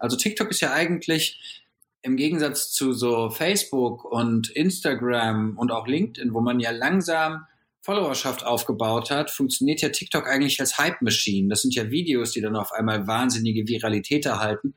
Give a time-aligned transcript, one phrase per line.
[0.00, 1.62] Also TikTok ist ja eigentlich
[2.02, 7.44] im Gegensatz zu so Facebook und Instagram und auch LinkedIn, wo man ja langsam
[7.82, 11.48] Followerschaft aufgebaut hat, funktioniert ja TikTok eigentlich als Hype-Machine.
[11.48, 14.74] Das sind ja Videos, die dann auf einmal wahnsinnige Viralität erhalten.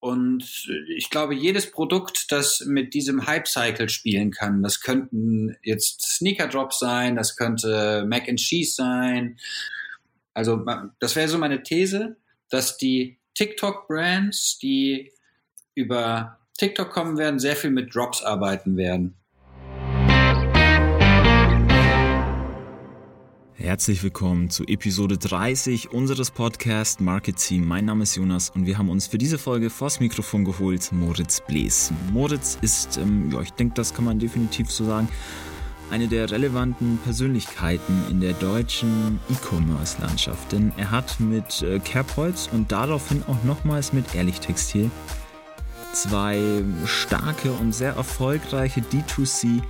[0.00, 6.78] Und ich glaube, jedes Produkt, das mit diesem Hype-Cycle spielen kann, das könnten jetzt Sneaker-Drops
[6.78, 9.38] sein, das könnte Mac and Cheese sein.
[10.34, 10.64] Also
[11.00, 12.16] das wäre so meine These,
[12.48, 15.12] dass die TikTok-Brands, die
[15.76, 19.14] über TikTok kommen werden, sehr viel mit Drops arbeiten werden.
[23.54, 27.64] Herzlich willkommen zu Episode 30 unseres Podcasts Market Team.
[27.64, 31.40] Mein Name ist Jonas und wir haben uns für diese Folge vors Mikrofon geholt Moritz
[31.40, 31.92] Blees.
[32.12, 35.08] Moritz ist, ähm, ja, ich denke, das kann man definitiv so sagen,
[35.90, 40.52] eine der relevanten Persönlichkeiten in der deutschen E-Commerce-Landschaft.
[40.52, 44.90] Denn er hat mit äh, Kerbholz und daraufhin auch nochmals mit Ehrlich Textil
[45.92, 49.62] zwei starke und sehr erfolgreiche D2C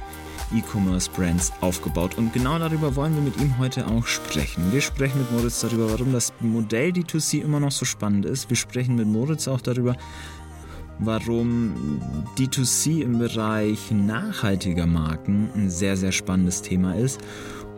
[0.54, 2.16] E-Commerce-Brands aufgebaut.
[2.16, 4.72] Und genau darüber wollen wir mit ihm heute auch sprechen.
[4.72, 8.48] Wir sprechen mit Moritz darüber, warum das Modell D2C immer noch so spannend ist.
[8.48, 9.96] Wir sprechen mit Moritz auch darüber,
[10.98, 12.00] warum
[12.36, 17.20] D2C im Bereich nachhaltiger Marken ein sehr, sehr spannendes Thema ist.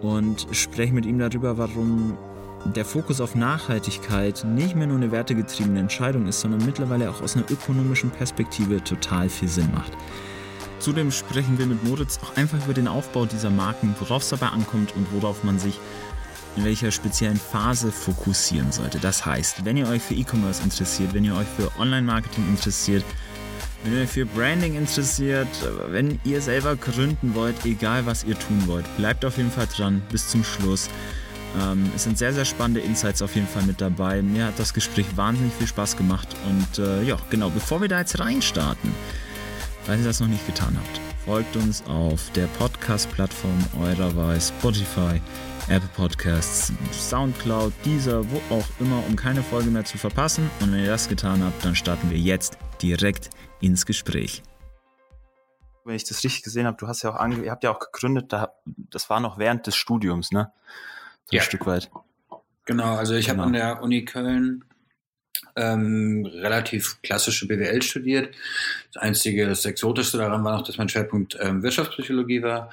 [0.03, 2.17] Und sprechen mit ihm darüber, warum
[2.65, 7.37] der Fokus auf Nachhaltigkeit nicht mehr nur eine wertegetriebene Entscheidung ist, sondern mittlerweile auch aus
[7.37, 9.93] einer ökonomischen Perspektive total viel Sinn macht.
[10.79, 14.49] Zudem sprechen wir mit Moritz auch einfach über den Aufbau dieser Marken, worauf es dabei
[14.49, 15.79] ankommt und worauf man sich
[16.57, 18.99] in welcher speziellen Phase fokussieren sollte.
[18.99, 23.05] Das heißt, wenn ihr euch für E-Commerce interessiert, wenn ihr euch für Online-Marketing interessiert,
[23.85, 25.49] wenn ihr euch für Branding interessiert,
[25.89, 30.03] wenn ihr selber gründen wollt, egal was ihr tun wollt, bleibt auf jeden Fall dran
[30.11, 30.91] bis zum Schluss.
[31.61, 34.23] Ähm, es sind sehr, sehr spannende Insights auf jeden Fall mit dabei.
[34.23, 36.29] Mir hat das Gespräch wahnsinnig viel Spaß gemacht.
[36.49, 38.93] Und äh, ja, genau, bevor wir da jetzt reinstarten,
[39.85, 45.21] Falls ihr das noch nicht getan habt, folgt uns auf der Podcast-Plattform eurer Wahl, Spotify,
[45.71, 50.51] Apple Podcasts, Soundcloud, Deezer, wo auch immer, um keine Folge mehr zu verpassen.
[50.61, 54.43] Und wenn ihr das getan habt, dann starten wir jetzt direkt ins Gespräch.
[55.85, 57.79] Wenn ich das richtig gesehen habe, du hast ja auch ange ihr habt ja auch
[57.79, 60.51] gegründet, da, das war noch während des Studiums, ne?
[61.27, 61.41] So ja.
[61.41, 61.89] ein Stück weit.
[62.65, 63.39] Genau, also ich genau.
[63.39, 64.65] habe an der Uni Köln
[65.55, 68.35] ähm, relativ klassische BWL studiert.
[68.93, 72.71] Das einzige, das Exotischste daran war noch, dass mein Schwerpunkt ähm, Wirtschaftspsychologie war.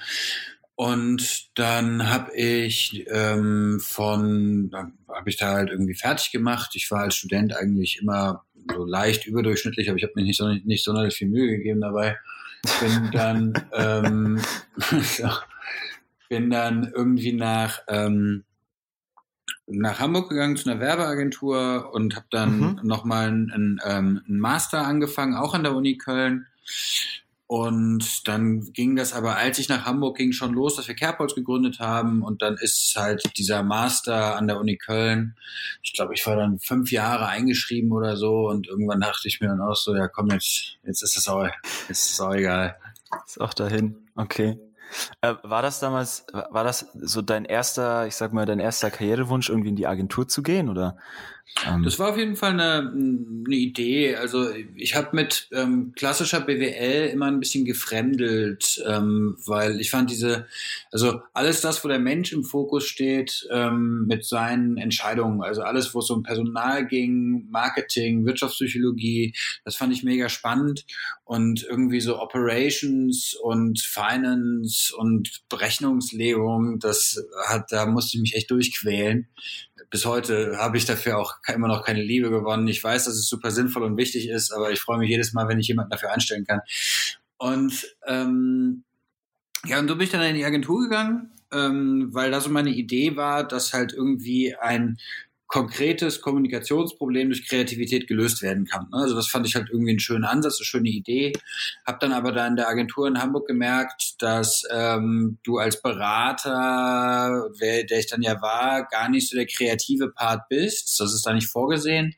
[0.78, 4.70] Und dann habe ich ähm, von,
[5.10, 6.76] habe ich da halt irgendwie fertig gemacht.
[6.76, 10.66] Ich war als Student eigentlich immer so leicht überdurchschnittlich, aber ich habe mir nicht, sonderlich,
[10.66, 12.20] nicht sonderlich viel Mühe gegeben dabei.
[12.80, 14.40] Bin dann, ähm,
[16.30, 18.44] bin dann irgendwie nach ähm,
[19.66, 22.80] nach Hamburg gegangen zu einer Werbeagentur und habe dann mhm.
[22.84, 26.46] nochmal einen, einen, ähm, einen Master angefangen, auch an der Uni Köln.
[27.48, 31.34] Und dann ging das aber, als ich nach Hamburg ging, schon los, dass wir Kerbholz
[31.34, 32.22] gegründet haben.
[32.22, 35.38] Und dann ist halt dieser Master an der Uni Köln.
[35.82, 38.50] Ich glaube, ich war dann fünf Jahre eingeschrieben oder so.
[38.50, 41.46] Und irgendwann dachte ich mir dann auch so, ja komm, jetzt, jetzt ist es auch,
[41.88, 42.76] jetzt ist es auch egal.
[43.26, 43.96] Ist auch dahin.
[44.16, 44.58] Okay.
[45.22, 49.50] Äh, war das damals, war das so dein erster, ich sag mal, dein erster Karrierewunsch,
[49.50, 50.70] irgendwie in die Agentur zu gehen?
[50.70, 50.98] Oder
[51.66, 51.84] ähm.
[51.84, 54.16] Das war auf jeden Fall eine, eine Idee.
[54.16, 60.12] Also ich habe mit ähm, klassischer BWL immer ein bisschen gefremdelt, ähm, weil ich fand
[60.12, 60.46] diese,
[60.92, 65.96] also alles das, wo der Mensch im Fokus steht, ähm, mit seinen Entscheidungen, also alles,
[65.96, 69.34] wo es um Personal ging, Marketing, Wirtschaftspsychologie,
[69.64, 70.86] das fand ich mega spannend
[71.24, 78.52] und irgendwie so Operations und Finance und Berechnungslegung, das hat, da musste ich mich echt
[78.52, 79.28] durchquälen
[79.90, 82.68] bis heute habe ich dafür auch immer noch keine Liebe gewonnen.
[82.68, 85.48] Ich weiß, dass es super sinnvoll und wichtig ist, aber ich freue mich jedes Mal,
[85.48, 86.62] wenn ich jemanden dafür einstellen kann.
[87.38, 88.84] Und ähm,
[89.66, 92.72] ja, und so bin ich dann in die Agentur gegangen, ähm, weil da so meine
[92.72, 94.98] Idee war, dass halt irgendwie ein
[95.48, 98.88] konkretes Kommunikationsproblem durch Kreativität gelöst werden kann.
[98.92, 101.34] Also das fand ich halt irgendwie einen schönen Ansatz, eine schöne Idee.
[101.86, 107.50] Hab dann aber da in der Agentur in Hamburg gemerkt, dass ähm, du als Berater,
[107.60, 111.00] wer, der ich dann ja war, gar nicht so der kreative Part bist.
[111.00, 112.16] Das ist da nicht vorgesehen.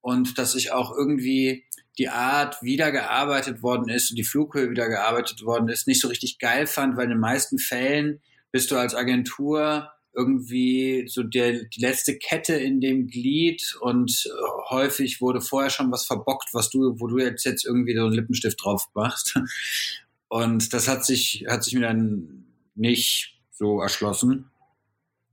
[0.00, 1.64] Und dass ich auch irgendwie
[1.98, 6.00] die Art, wie da gearbeitet worden ist und die Flughöhe wieder gearbeitet worden ist, nicht
[6.00, 8.20] so richtig geil fand, weil in den meisten Fällen
[8.50, 14.70] bist du als Agentur irgendwie so der, die letzte Kette in dem Glied und äh,
[14.70, 18.14] häufig wurde vorher schon was verbockt, was du, wo du jetzt, jetzt irgendwie so einen
[18.14, 19.38] Lippenstift drauf machst.
[20.28, 22.44] Und das hat sich, hat sich mir dann
[22.74, 24.50] nicht so erschlossen.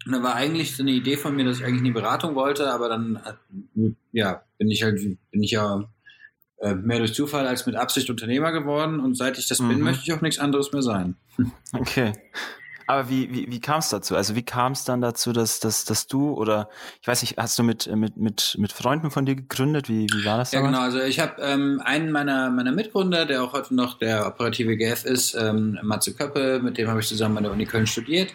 [0.05, 2.35] Und da war eigentlich so eine Idee von mir, dass ich eigentlich in die Beratung
[2.35, 3.19] wollte, aber dann
[4.11, 4.99] ja, bin ich halt,
[5.31, 5.89] bin ich ja
[6.57, 9.69] äh, mehr durch Zufall als mit Absicht Unternehmer geworden und seit ich das mhm.
[9.69, 11.15] bin, möchte ich auch nichts anderes mehr sein.
[11.73, 12.13] Okay.
[12.91, 14.17] Aber wie, wie, wie kam es dazu?
[14.17, 16.67] Also wie kam es dann dazu, dass, dass, dass du oder
[17.01, 19.87] ich weiß nicht, hast du mit, mit, mit, mit Freunden von dir gegründet?
[19.87, 20.51] Wie, wie war das?
[20.51, 20.75] Ja, damals?
[20.75, 20.83] genau.
[20.83, 25.05] Also ich habe ähm, einen meiner, meiner Mitgründer, der auch heute noch der operative GF
[25.05, 28.33] ist, ähm, Matze Köppe, mit dem habe ich zusammen an der Uni Köln studiert.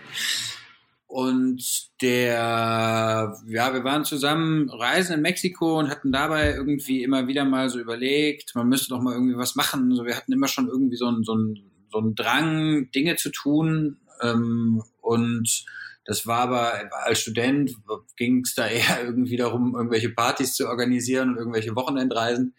[1.07, 1.63] Und
[2.01, 7.69] der, ja, wir waren zusammen reisen in Mexiko und hatten dabei irgendwie immer wieder mal
[7.69, 9.95] so überlegt, man müsste doch mal irgendwie was machen.
[9.95, 11.61] So, wir hatten immer schon irgendwie so einen, so einen,
[11.93, 13.99] so einen Drang, Dinge zu tun.
[14.23, 15.65] Ähm, und
[16.05, 17.73] das war aber als Student
[18.17, 22.55] ging es da eher irgendwie darum, irgendwelche Partys zu organisieren und irgendwelche Wochenendreisen.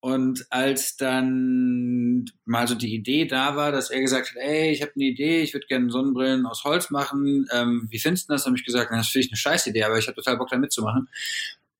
[0.00, 4.82] Und als dann mal so die Idee da war, dass er gesagt hat, ey, ich
[4.82, 8.44] habe eine Idee, ich würde gerne Sonnenbrillen aus Holz machen, ähm, wie findest du das?
[8.44, 10.58] habe ich gesagt, das finde ich eine scheiß Idee, aber ich habe total Bock da
[10.58, 11.08] mitzumachen.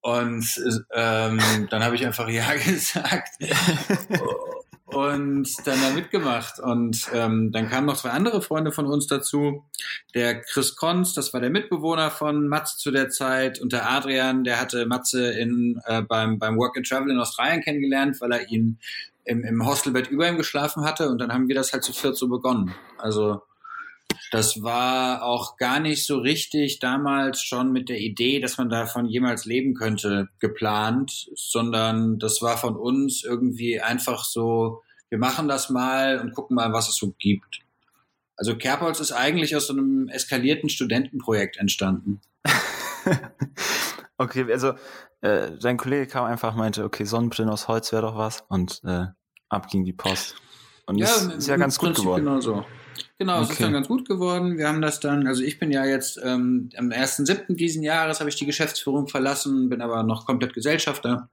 [0.02, 0.46] Und
[0.94, 1.40] ähm,
[1.70, 3.38] dann habe ich einfach Ja gesagt.
[4.92, 6.58] und dann da mitgemacht.
[6.58, 9.64] Und ähm, dann kamen noch zwei andere Freunde von uns dazu.
[10.14, 13.60] Der Chris Konz, das war der Mitbewohner von Matze zu der Zeit.
[13.60, 17.62] Und der Adrian, der hatte Matze in, äh, beim, beim Work and Travel in Australien
[17.62, 18.78] kennengelernt, weil er ihn
[19.24, 21.08] im, im Hostelbett über ihm geschlafen hatte.
[21.08, 22.74] Und dann haben wir das halt zu viert so begonnen.
[22.98, 23.42] Also
[24.30, 29.06] das war auch gar nicht so richtig damals schon mit der Idee, dass man davon
[29.06, 35.70] jemals leben könnte, geplant, sondern das war von uns irgendwie einfach so, wir machen das
[35.70, 37.60] mal und gucken mal, was es so gibt.
[38.36, 42.20] Also Kerbholz ist eigentlich aus so einem eskalierten Studentenprojekt entstanden.
[44.18, 44.72] okay, also
[45.20, 49.06] äh, dein Kollege kam einfach meinte, okay, Sonnenbrillen aus Holz wäre doch was und äh,
[49.48, 50.36] ab ging die Post.
[50.86, 52.24] Und ja, ist, ist ja ganz gut geworden.
[52.24, 52.64] Genau so.
[53.18, 54.58] Genau, es ist dann ganz gut geworden.
[54.58, 57.54] Wir haben das dann, also ich bin ja jetzt ähm, am 1.7.
[57.54, 61.28] diesen Jahres habe ich die Geschäftsführung verlassen, bin aber noch komplett Gesellschafter.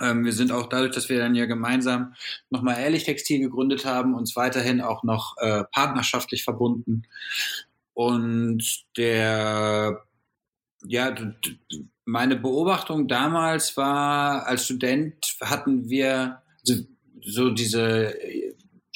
[0.00, 2.14] Ähm, wir sind auch dadurch, dass wir dann ja gemeinsam
[2.50, 7.04] nochmal Ehrlich Textil gegründet haben, uns weiterhin auch noch äh, partnerschaftlich verbunden.
[7.92, 10.04] Und der,
[10.84, 11.14] ja,
[12.04, 16.74] meine Beobachtung damals war, als Student hatten wir so,
[17.22, 18.14] so diese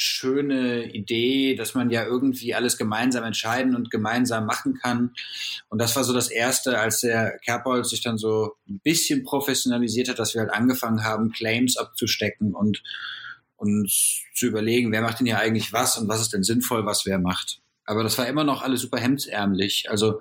[0.00, 5.12] schöne Idee, dass man ja irgendwie alles gemeinsam entscheiden und gemeinsam machen kann.
[5.69, 10.09] Und das war so das Erste, als der Kerbholz sich dann so ein bisschen professionalisiert
[10.09, 12.83] hat, dass wir halt angefangen haben, Claims abzustecken und
[13.56, 17.05] uns zu überlegen, wer macht denn hier eigentlich was und was ist denn sinnvoll, was
[17.05, 17.61] wer macht.
[17.85, 19.91] Aber das war immer noch alles super hemdsärmlich.
[19.91, 20.21] Also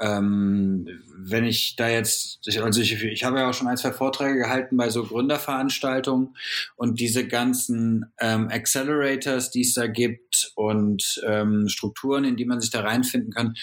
[0.00, 4.38] ähm, wenn ich da jetzt, also ich, ich habe ja auch schon ein, zwei Vorträge
[4.38, 6.36] gehalten bei so Gründerveranstaltungen
[6.76, 12.60] und diese ganzen ähm, Accelerators, die es da gibt und ähm, Strukturen, in die man
[12.60, 13.54] sich da reinfinden kann,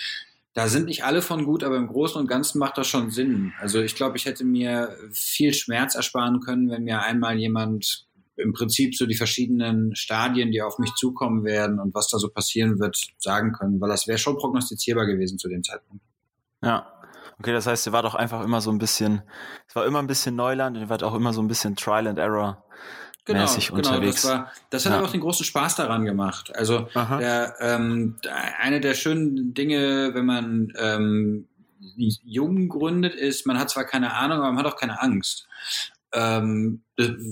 [0.54, 3.54] da sind nicht alle von gut, aber im Großen und Ganzen macht das schon Sinn.
[3.60, 8.06] Also ich glaube, ich hätte mir viel Schmerz ersparen können, wenn mir einmal jemand
[8.36, 12.30] im Prinzip so die verschiedenen Stadien, die auf mich zukommen werden und was da so
[12.30, 16.04] passieren wird, sagen können, weil das wäre schon prognostizierbar gewesen zu dem Zeitpunkt.
[16.62, 16.88] Ja.
[17.40, 19.24] Okay, das heißt, ihr wart auch einfach immer so ein bisschen,
[19.68, 22.08] es war immer ein bisschen Neuland und ihr wart auch immer so ein bisschen Trial
[22.08, 22.64] and Error
[23.26, 24.22] genau, mäßig genau, unterwegs.
[24.22, 25.02] Das, war, das hat ja.
[25.02, 26.56] auch den großen Spaß daran gemacht.
[26.56, 28.18] Also der, ähm,
[28.60, 31.48] eine der schönen Dinge, wenn man ähm,
[31.98, 35.48] jung gründet, ist, man hat zwar keine Ahnung, aber man hat auch keine Angst.
[36.14, 36.84] Ähm,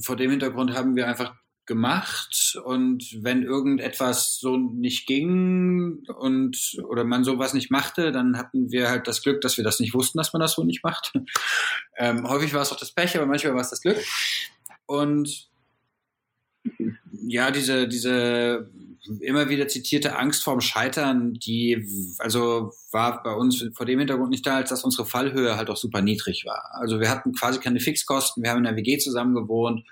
[0.03, 1.33] vor dem Hintergrund haben wir einfach
[1.69, 8.71] gemacht und wenn irgendetwas so nicht ging und oder man sowas nicht machte, dann hatten
[8.71, 11.13] wir halt das Glück, dass wir das nicht wussten, dass man das so nicht macht.
[12.01, 13.97] Ähm, häufig war es auch das Pech, aber manchmal war es das Glück.
[14.85, 15.49] Und
[17.27, 18.69] ja, diese, diese
[19.21, 21.87] immer wieder zitierte Angst vorm Scheitern, die
[22.19, 25.77] also war bei uns vor dem Hintergrund nicht da, als dass unsere Fallhöhe halt auch
[25.77, 26.69] super niedrig war.
[26.73, 29.83] Also wir hatten quasi keine Fixkosten, wir haben in der WG zusammen gewohnt.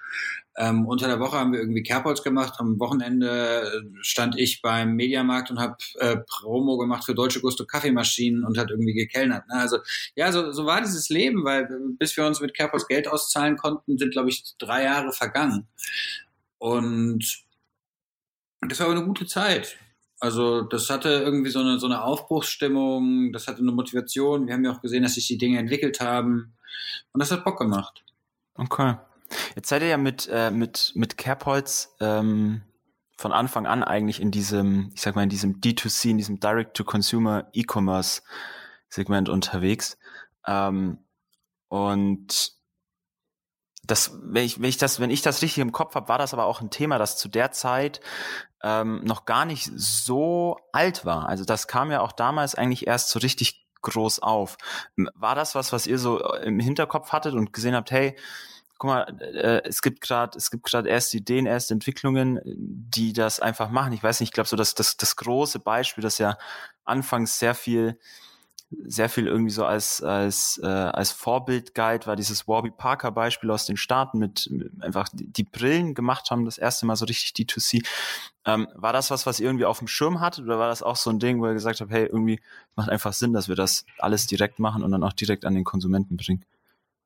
[0.59, 5.51] Ähm, unter der Woche haben wir irgendwie Kerbholz gemacht, am Wochenende stand ich beim Mediamarkt
[5.51, 9.47] und habe äh, Promo gemacht für Deutsche Gusto Kaffeemaschinen und hat irgendwie gekellnert.
[9.47, 9.55] Ne?
[9.55, 9.77] Also
[10.15, 11.67] ja, so, so war dieses Leben, weil
[11.99, 15.67] bis wir uns mit Kerbholz Geld auszahlen konnten, sind glaube ich drei Jahre vergangen.
[16.57, 17.46] Und
[18.61, 19.77] das war aber eine gute Zeit.
[20.19, 24.47] Also das hatte irgendwie so eine, so eine Aufbruchsstimmung, das hatte eine Motivation.
[24.47, 26.55] Wir haben ja auch gesehen, dass sich die Dinge entwickelt haben.
[27.13, 28.03] Und das hat Bock gemacht.
[28.55, 28.95] Okay.
[29.55, 32.61] Jetzt seid ihr ja mit, äh, mit, mit Kerbholz ähm,
[33.17, 37.49] von Anfang an eigentlich in diesem, ich sag mal, in diesem D2C, in diesem Direct-to-Consumer
[37.53, 38.21] E-Commerce
[38.89, 39.97] Segment unterwegs.
[40.47, 40.99] Ähm,
[41.67, 42.56] und
[43.87, 46.33] das, wenn ich, wenn ich das, wenn ich das richtig im Kopf habe, war das
[46.33, 48.01] aber auch ein Thema, das zu der Zeit
[48.61, 51.27] ähm, noch gar nicht so alt war.
[51.27, 54.57] Also das kam ja auch damals eigentlich erst so richtig groß auf.
[55.15, 58.17] War das was, was ihr so im Hinterkopf hattet und gesehen habt, hey,
[58.77, 63.39] guck mal, äh, es gibt gerade, es gibt gerade erste Ideen, erste Entwicklungen, die das
[63.39, 63.93] einfach machen.
[63.93, 66.37] Ich weiß nicht, ich glaube so, dass das, das große Beispiel, das ja
[66.83, 67.99] anfangs sehr viel
[68.69, 73.49] sehr viel irgendwie so als als äh, als Vorbild galt, war dieses Warby Parker Beispiel
[73.49, 77.05] aus den Staaten mit, mit einfach die, die, Brillen gemacht haben, das erste Mal so
[77.05, 77.85] richtig D2C.
[78.45, 80.97] Ähm, war das was, was ihr irgendwie auf dem Schirm hattet oder war das auch
[80.97, 82.41] so ein Ding, wo ihr gesagt habt, hey, irgendwie
[82.75, 85.63] macht einfach Sinn, dass wir das alles direkt machen und dann auch direkt an den
[85.63, 86.43] Konsumenten bringen?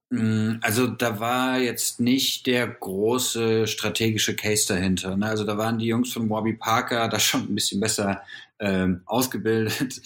[0.09, 5.15] Mm, also da war jetzt nicht der große strategische Case dahinter.
[5.15, 5.27] Ne?
[5.27, 8.23] Also da waren die Jungs von Warby Parker da schon ein bisschen besser
[8.59, 10.01] ähm, ausgebildet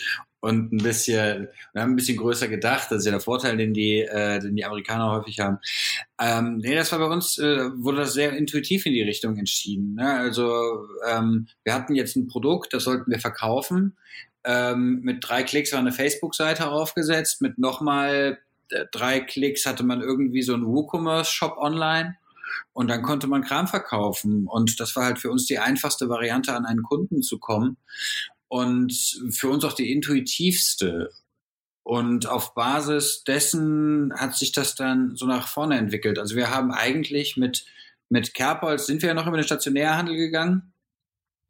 [0.46, 2.92] und ein bisschen, wir haben ein bisschen größer gedacht.
[2.92, 5.58] Das ist ja der Vorteil, den die, äh, den die Amerikaner häufig haben.
[6.22, 9.96] Ähm, nee, das war bei uns, äh, wurde das sehr intuitiv in die Richtung entschieden.
[9.96, 10.08] Ne?
[10.08, 13.98] Also ähm, wir hatten jetzt ein Produkt, das sollten wir verkaufen.
[14.44, 17.42] Ähm, mit drei Klicks war eine Facebook-Seite aufgesetzt.
[17.42, 18.38] Mit nochmal
[18.70, 22.18] äh, drei Klicks hatte man irgendwie so einen WooCommerce-Shop online.
[22.72, 24.46] Und dann konnte man Kram verkaufen.
[24.48, 27.78] Und das war halt für uns die einfachste Variante, an einen Kunden zu kommen
[28.48, 28.94] und
[29.32, 31.12] für uns auch die intuitivste.
[31.84, 36.18] Und auf Basis dessen hat sich das dann so nach vorne entwickelt.
[36.18, 37.66] Also wir haben eigentlich mit,
[38.10, 40.74] mit Kerbholz sind wir ja noch über den Stationärhandel gegangen.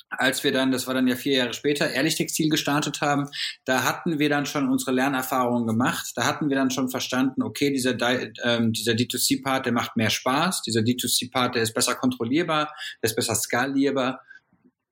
[0.09, 3.29] Als wir dann, das war dann ja vier Jahre später, Ehrlich Textil gestartet haben,
[3.65, 6.11] da hatten wir dann schon unsere Lernerfahrungen gemacht.
[6.15, 7.97] Da hatten wir dann schon verstanden, okay, dieser,
[8.43, 10.61] ähm, dieser D2C-Part, der macht mehr Spaß.
[10.63, 14.21] Dieser D2C-Part, der ist besser kontrollierbar, der ist besser skalierbar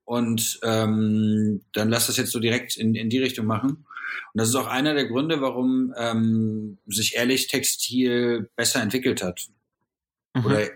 [0.05, 3.69] und ähm, dann lass das jetzt so direkt in, in die Richtung machen.
[4.33, 9.48] Und das ist auch einer der Gründe, warum ähm, sich ehrlich Textil besser entwickelt hat.
[10.33, 10.45] Mhm.
[10.45, 10.67] Oder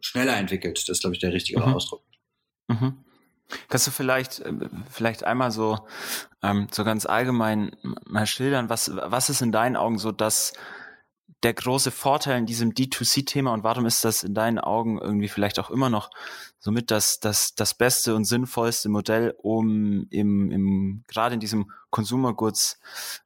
[0.00, 0.78] schneller entwickelt.
[0.78, 1.74] Das ist, glaube ich, der richtige mhm.
[1.74, 2.02] Ausdruck.
[2.68, 2.96] Mhm.
[3.68, 4.52] Kannst du vielleicht, äh,
[4.90, 5.86] vielleicht einmal so,
[6.42, 7.76] ähm, so ganz allgemein
[8.06, 10.54] mal schildern, was, was ist in deinen Augen so das,
[11.42, 15.58] der große Vorteil in diesem D2C-Thema und warum ist das in deinen Augen irgendwie vielleicht
[15.58, 16.10] auch immer noch
[16.58, 22.34] somit das, das, das beste und sinnvollste Modell, um im, im gerade in diesem Consumer
[22.34, 22.78] Goods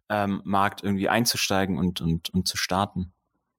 [0.08, 3.12] ähm, Markt irgendwie einzusteigen und, und, und zu starten?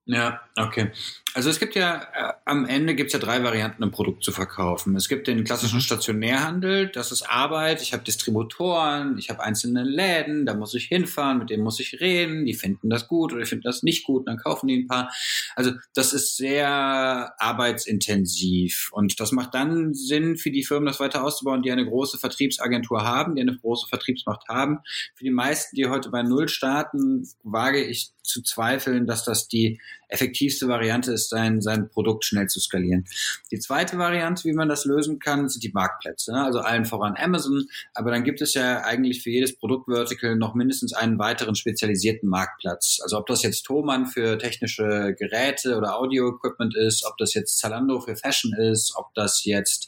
[0.08, 0.92] Ja, okay.
[1.34, 4.32] Also es gibt ja, äh, am Ende gibt es ja drei Varianten, ein Produkt zu
[4.32, 4.96] verkaufen.
[4.96, 5.82] Es gibt den klassischen mhm.
[5.82, 11.40] Stationärhandel, das ist Arbeit, ich habe Distributoren, ich habe einzelne Läden, da muss ich hinfahren,
[11.40, 14.28] mit denen muss ich reden, die finden das gut oder die finden das nicht gut,
[14.28, 15.12] dann kaufen die ein paar.
[15.56, 21.24] Also das ist sehr arbeitsintensiv und das macht dann Sinn für die Firmen, das weiter
[21.24, 24.80] auszubauen, die eine große Vertriebsagentur haben, die eine große Vertriebsmacht haben.
[25.16, 29.80] Für die meisten, die heute bei Null starten, wage ich zu zweifeln, dass das die
[30.10, 33.06] effektivste Variante ist, sein, sein Produkt schnell zu skalieren.
[33.52, 36.32] Die zweite Variante, wie man das lösen kann, sind die Marktplätze.
[36.32, 36.44] Ne?
[36.44, 40.94] Also allen voran Amazon, aber dann gibt es ja eigentlich für jedes Produktvertical noch mindestens
[40.94, 43.00] einen weiteren spezialisierten Marktplatz.
[43.04, 48.00] Also ob das jetzt Thomann für technische Geräte oder Audio-Equipment ist, ob das jetzt Zalando
[48.00, 49.88] für Fashion ist, ob das jetzt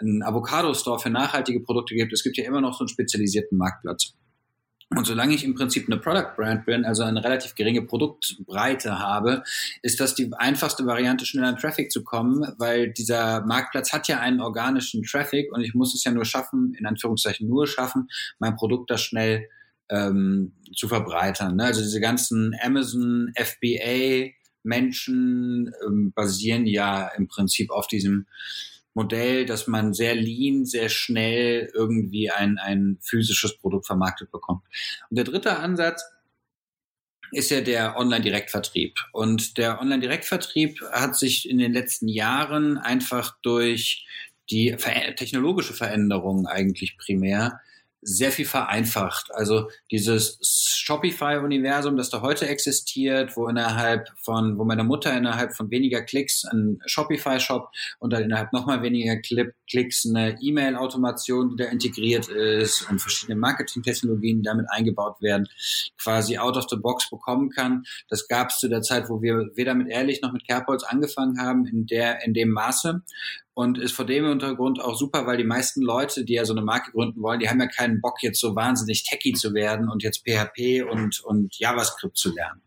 [0.00, 2.12] ein Avocado-Store für nachhaltige Produkte gibt.
[2.12, 4.14] Es gibt ja immer noch so einen spezialisierten Marktplatz.
[4.96, 9.44] Und solange ich im Prinzip eine Product Brand bin, also eine relativ geringe Produktbreite habe,
[9.82, 14.18] ist das die einfachste Variante, schnell an Traffic zu kommen, weil dieser Marktplatz hat ja
[14.18, 18.08] einen organischen Traffic und ich muss es ja nur schaffen, in Anführungszeichen nur schaffen,
[18.40, 19.48] mein Produkt da schnell
[19.90, 21.54] ähm, zu verbreitern.
[21.54, 21.66] Ne?
[21.66, 24.30] Also diese ganzen Amazon, FBA,
[24.64, 28.26] Menschen ähm, basieren ja im Prinzip auf diesem
[28.94, 34.62] Modell, dass man sehr lean, sehr schnell irgendwie ein, ein physisches Produkt vermarktet bekommt.
[35.08, 36.02] Und der dritte Ansatz
[37.32, 38.96] ist ja der Online-Direktvertrieb.
[39.12, 44.06] Und der Online-Direktvertrieb hat sich in den letzten Jahren einfach durch
[44.50, 44.76] die
[45.16, 47.60] technologische Veränderung eigentlich primär
[48.02, 49.30] sehr viel vereinfacht.
[49.34, 55.70] Also dieses Shopify-Universum, das da heute existiert, wo innerhalb von, wo meine Mutter innerhalb von
[55.70, 62.28] weniger Klicks einen Shopify-Shop und dann innerhalb nochmal weniger Klicks eine E-Mail-Automation, die da integriert
[62.28, 65.46] ist und verschiedene Marketing-Technologien, die damit eingebaut werden,
[66.02, 67.84] quasi out of the box bekommen kann.
[68.08, 71.38] Das gab es zu der Zeit, wo wir weder mit Ehrlich noch mit Kerbholz angefangen
[71.38, 73.02] haben, in der, in dem Maße
[73.54, 76.62] und ist vor dem Hintergrund auch super, weil die meisten Leute, die ja so eine
[76.62, 80.02] Marke gründen wollen, die haben ja keinen Bock, jetzt so wahnsinnig techy zu werden und
[80.02, 82.62] jetzt PHP und, und JavaScript zu lernen.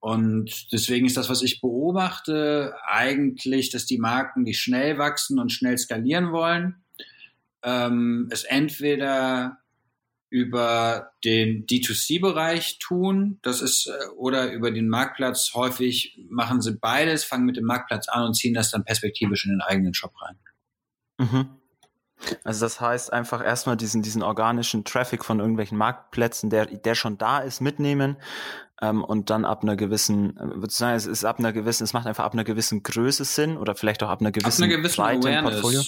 [0.00, 5.52] Und deswegen ist das, was ich beobachte, eigentlich, dass die Marken, die schnell wachsen und
[5.52, 6.82] schnell skalieren wollen,
[7.62, 9.61] ähm, es entweder
[10.32, 13.38] über den D2C-Bereich tun.
[13.42, 15.52] Das ist, äh, oder über den Marktplatz.
[15.54, 19.50] Häufig machen sie beides, fangen mit dem Marktplatz an und ziehen das dann perspektivisch in
[19.50, 20.38] den eigenen Shop rein.
[21.18, 21.48] Mhm.
[22.44, 27.18] Also das heißt einfach erstmal diesen, diesen organischen Traffic von irgendwelchen Marktplätzen, der, der schon
[27.18, 28.16] da ist, mitnehmen
[28.80, 31.92] ähm, und dann ab einer gewissen, äh, würde sagen, es ist ab einer gewissen, es
[31.92, 34.78] macht einfach ab einer gewissen Größe Sinn oder vielleicht auch ab einer gewissen, ab einer
[34.78, 35.60] gewissen Breite Awareness.
[35.60, 35.82] Portfolio.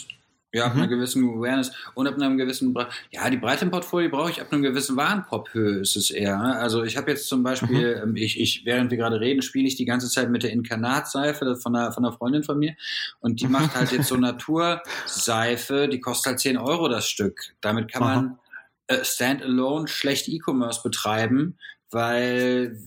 [0.54, 0.80] Ja, ab Mhm.
[0.82, 4.40] einer gewissen Awareness und ab einem gewissen, Bre- ja, die Breite im Portfolio brauche ich
[4.40, 6.38] ab einem gewissen Warenkorbhöhe ist es eher.
[6.38, 6.56] ne?
[6.56, 9.76] Also ich habe jetzt zum Beispiel, ähm, ich, ich, während wir gerade reden, spiele ich
[9.76, 12.74] die ganze Zeit mit der Inkarnatseife von einer, von einer Freundin von mir
[13.20, 14.16] und die macht halt jetzt so
[15.04, 17.54] Naturseife, die kostet halt 10 Euro das Stück.
[17.60, 18.14] Damit kann Aha.
[18.14, 18.38] man
[18.86, 21.58] äh, standalone schlecht E-Commerce betreiben,
[21.90, 22.78] weil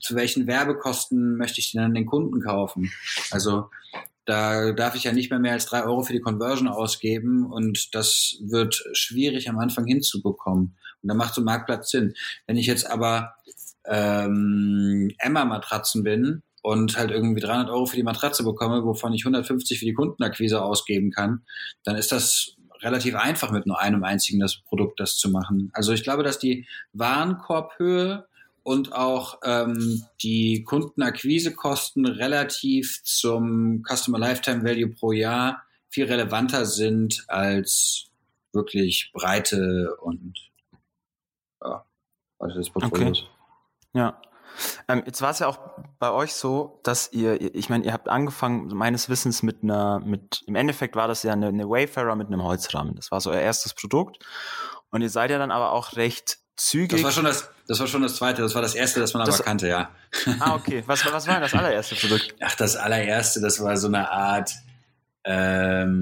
[0.00, 2.92] zu welchen Werbekosten möchte ich denn an den Kunden kaufen?
[3.30, 3.70] Also
[4.26, 7.94] da darf ich ja nicht mehr mehr als drei Euro für die Conversion ausgeben und
[7.94, 10.76] das wird schwierig am Anfang hinzubekommen.
[11.02, 12.14] Und da macht so ein Marktplatz Sinn.
[12.46, 13.34] Wenn ich jetzt aber
[13.86, 19.78] ähm, Emma-Matratzen bin und halt irgendwie 300 Euro für die Matratze bekomme, wovon ich 150
[19.78, 21.44] für die Kundenakquise ausgeben kann,
[21.84, 25.70] dann ist das relativ einfach mit nur einem einzigen das Produkt das zu machen.
[25.72, 28.26] Also ich glaube, dass die Warenkorbhöhe
[28.66, 37.24] und auch ähm, die Kundenakquisekosten relativ zum Customer Lifetime Value pro Jahr viel relevanter sind
[37.28, 38.06] als
[38.52, 40.50] wirklich Breite und
[41.62, 41.84] ja,
[42.38, 43.24] Breite des Portfolios.
[43.92, 44.20] Ja.
[44.88, 45.58] Ähm, jetzt war es ja auch
[46.00, 50.00] bei euch so, dass ihr, ihr- ich meine, ihr habt angefangen, meines Wissens mit einer,
[50.00, 52.96] mit, im Endeffekt war das ja eine, eine Wayfarer mit einem Holzrahmen.
[52.96, 54.24] Das war so euer erstes Produkt.
[54.90, 56.90] Und ihr seid ja dann aber auch recht zügig.
[56.90, 59.22] Das war schon das, das war schon das zweite, das war das erste, das man
[59.22, 59.90] aber Das- kannte, ja.
[60.40, 60.82] ah, okay.
[60.86, 62.34] Was, war- was war denn das allererste Produkt?
[62.40, 64.52] Ach, das allererste, das war so eine Art,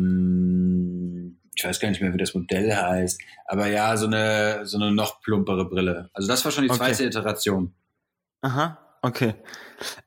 [0.05, 4.77] ähm, ich weiß gar nicht mehr, wie das Modell heißt, aber ja, so eine, so
[4.77, 6.11] eine noch plumpere Brille.
[6.13, 6.79] Also das war schon die Okay.
[6.79, 7.73] zweite Iteration.
[8.43, 9.35] Aha, okay.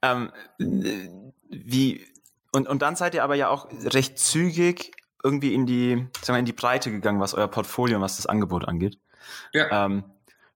[0.01, 1.09] Ähm, äh,
[1.49, 2.05] wie,
[2.51, 4.91] und, und dann seid ihr aber ja auch recht zügig
[5.23, 8.25] irgendwie in die, sagen wir, in die Breite gegangen, was euer Portfolio und was das
[8.27, 8.99] Angebot angeht.
[9.53, 9.85] Ja.
[9.85, 10.03] Ähm,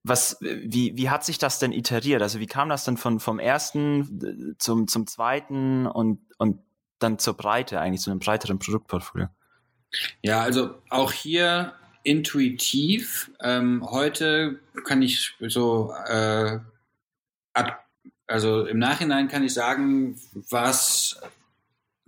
[0.03, 2.21] was, wie, wie hat sich das denn iteriert?
[2.21, 6.59] Also wie kam das denn von, vom ersten zum, zum zweiten und, und
[6.99, 9.27] dann zur Breite eigentlich, zu einem breiteren Produktportfolio?
[10.21, 13.31] Ja, also auch hier intuitiv.
[13.41, 16.59] Ähm, heute kann ich so, äh,
[18.27, 21.21] also im Nachhinein kann ich sagen, was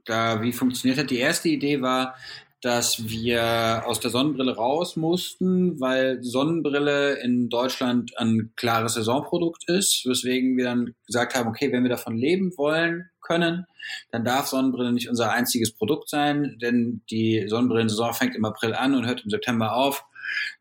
[0.06, 1.12] da wie funktioniert hat.
[1.12, 2.15] Die erste Idee war,
[2.63, 10.06] dass wir aus der Sonnenbrille raus mussten, weil Sonnenbrille in Deutschland ein klares Saisonprodukt ist,
[10.06, 13.65] weswegen wir dann gesagt haben, okay, wenn wir davon leben wollen können,
[14.12, 18.95] dann darf Sonnenbrille nicht unser einziges Produkt sein, denn die Sonnenbrillensaison fängt im April an
[18.95, 20.06] und hört im September auf.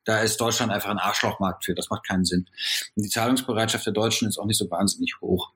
[0.05, 1.75] Da ist Deutschland einfach ein Arschlochmarkt für.
[1.77, 2.49] Das macht keinen Sinn.
[2.97, 5.53] Und die Zahlungsbereitschaft der Deutschen ist auch nicht so wahnsinnig hoch.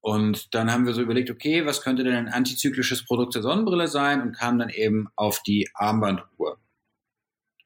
[0.00, 3.88] Und dann haben wir so überlegt, okay, was könnte denn ein antizyklisches Produkt der Sonnenbrille
[3.88, 6.58] sein und kamen dann eben auf die Armbanduhr.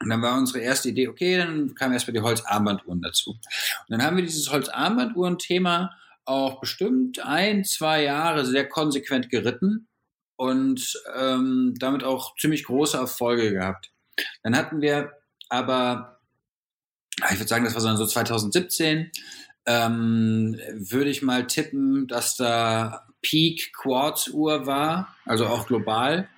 [0.02, 3.30] Und dann war unsere erste Idee, okay, dann kamen erstmal die Holzarmbanduhren dazu.
[3.30, 3.40] Und
[3.88, 5.90] dann haben wir dieses Holzarmbanduhren-Thema
[6.24, 9.88] auch bestimmt ein, zwei Jahre sehr konsequent geritten
[10.36, 13.92] und ähm, damit auch ziemlich große Erfolge gehabt.
[14.42, 15.12] Dann hatten wir
[15.48, 16.20] aber,
[17.30, 19.12] ich würde sagen, das war so 2017,
[19.66, 26.28] ähm, würde ich mal tippen, dass da Peak Quartz Uhr war, also auch global.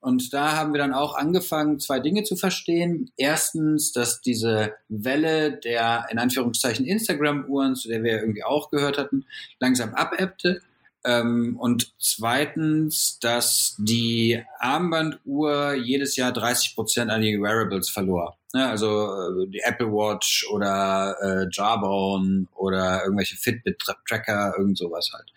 [0.00, 3.10] Und da haben wir dann auch angefangen, zwei Dinge zu verstehen.
[3.16, 9.26] Erstens, dass diese Welle der, in Anführungszeichen, Instagram-Uhren, zu der wir irgendwie auch gehört hatten,
[9.58, 10.62] langsam abebbte.
[11.04, 18.36] Ähm, und zweitens, dass die Armbanduhr jedes Jahr 30 Prozent an die Wearables verlor.
[18.52, 25.32] Ja, also äh, die Apple Watch oder äh, Jawbone oder irgendwelche Fitbit-Tracker, irgend sowas halt.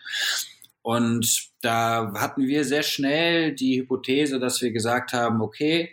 [0.82, 5.90] Und da hatten wir sehr schnell die Hypothese, dass wir gesagt haben, okay,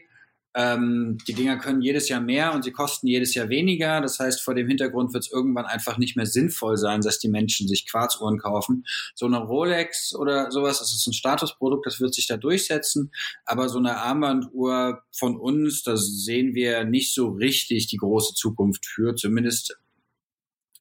[0.54, 4.02] ähm, die Dinger können jedes Jahr mehr und sie kosten jedes Jahr weniger.
[4.02, 7.30] Das heißt, vor dem Hintergrund wird es irgendwann einfach nicht mehr sinnvoll sein, dass die
[7.30, 8.86] Menschen sich Quarzuhren kaufen.
[9.16, 13.12] So eine Rolex oder sowas, das ist ein Statusprodukt, das wird sich da durchsetzen.
[13.46, 18.86] Aber so eine Armbanduhr von uns, da sehen wir nicht so richtig die große Zukunft
[18.86, 19.78] für, zumindest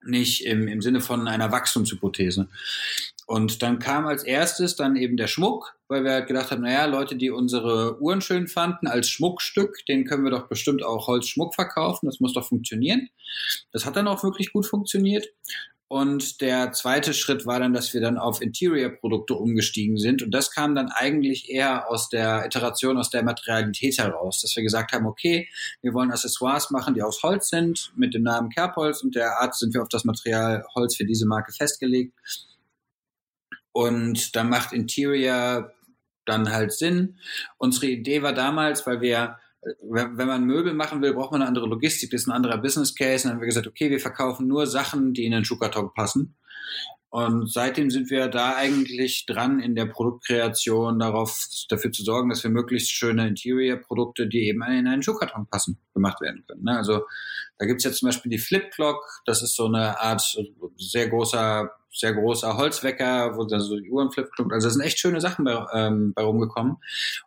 [0.03, 2.49] nicht im, im Sinne von einer Wachstumshypothese.
[3.31, 6.87] Und dann kam als erstes dann eben der Schmuck, weil wir halt gedacht haben, naja,
[6.87, 11.55] Leute, die unsere Uhren schön fanden als Schmuckstück, den können wir doch bestimmt auch Holzschmuck
[11.55, 13.09] verkaufen, das muss doch funktionieren.
[13.71, 15.29] Das hat dann auch wirklich gut funktioniert.
[15.87, 20.25] Und der zweite Schritt war dann, dass wir dann auf Interior-Produkte umgestiegen sind.
[20.25, 24.65] Und das kam dann eigentlich eher aus der Iteration, aus der Materialität heraus, dass wir
[24.65, 25.49] gesagt haben, okay,
[25.83, 29.55] wir wollen Accessoires machen, die aus Holz sind, mit dem Namen Kerbholz und der Art
[29.55, 32.13] sind wir auf das Material Holz für diese Marke festgelegt.
[33.73, 35.73] Und dann macht Interior
[36.27, 37.19] dann halt Sinn.
[37.59, 39.39] Unsere Idee war damals, weil wir
[39.83, 42.59] wenn, wenn man Möbel machen will, braucht man eine andere Logistik, das ist ein anderer
[42.59, 43.25] Business Case.
[43.25, 46.37] Und dann haben wir gesagt, okay, wir verkaufen nur Sachen, die in den Schuhkarton passen.
[47.11, 52.45] Und seitdem sind wir da eigentlich dran in der Produktkreation darauf, dafür zu sorgen, dass
[52.45, 56.63] wir möglichst schöne Interior-Produkte, die eben in einen Schuhkarton passen, gemacht werden können.
[56.63, 56.77] Ne?
[56.77, 57.03] Also
[57.59, 60.23] da gibt's jetzt zum Beispiel die Flip Clock, das ist so eine Art
[60.77, 64.53] sehr großer, sehr großer Holzwecker, wo dann so die Uhren flip -Clock.
[64.53, 66.77] Also da sind echt schöne Sachen bei, ähm, bei rumgekommen.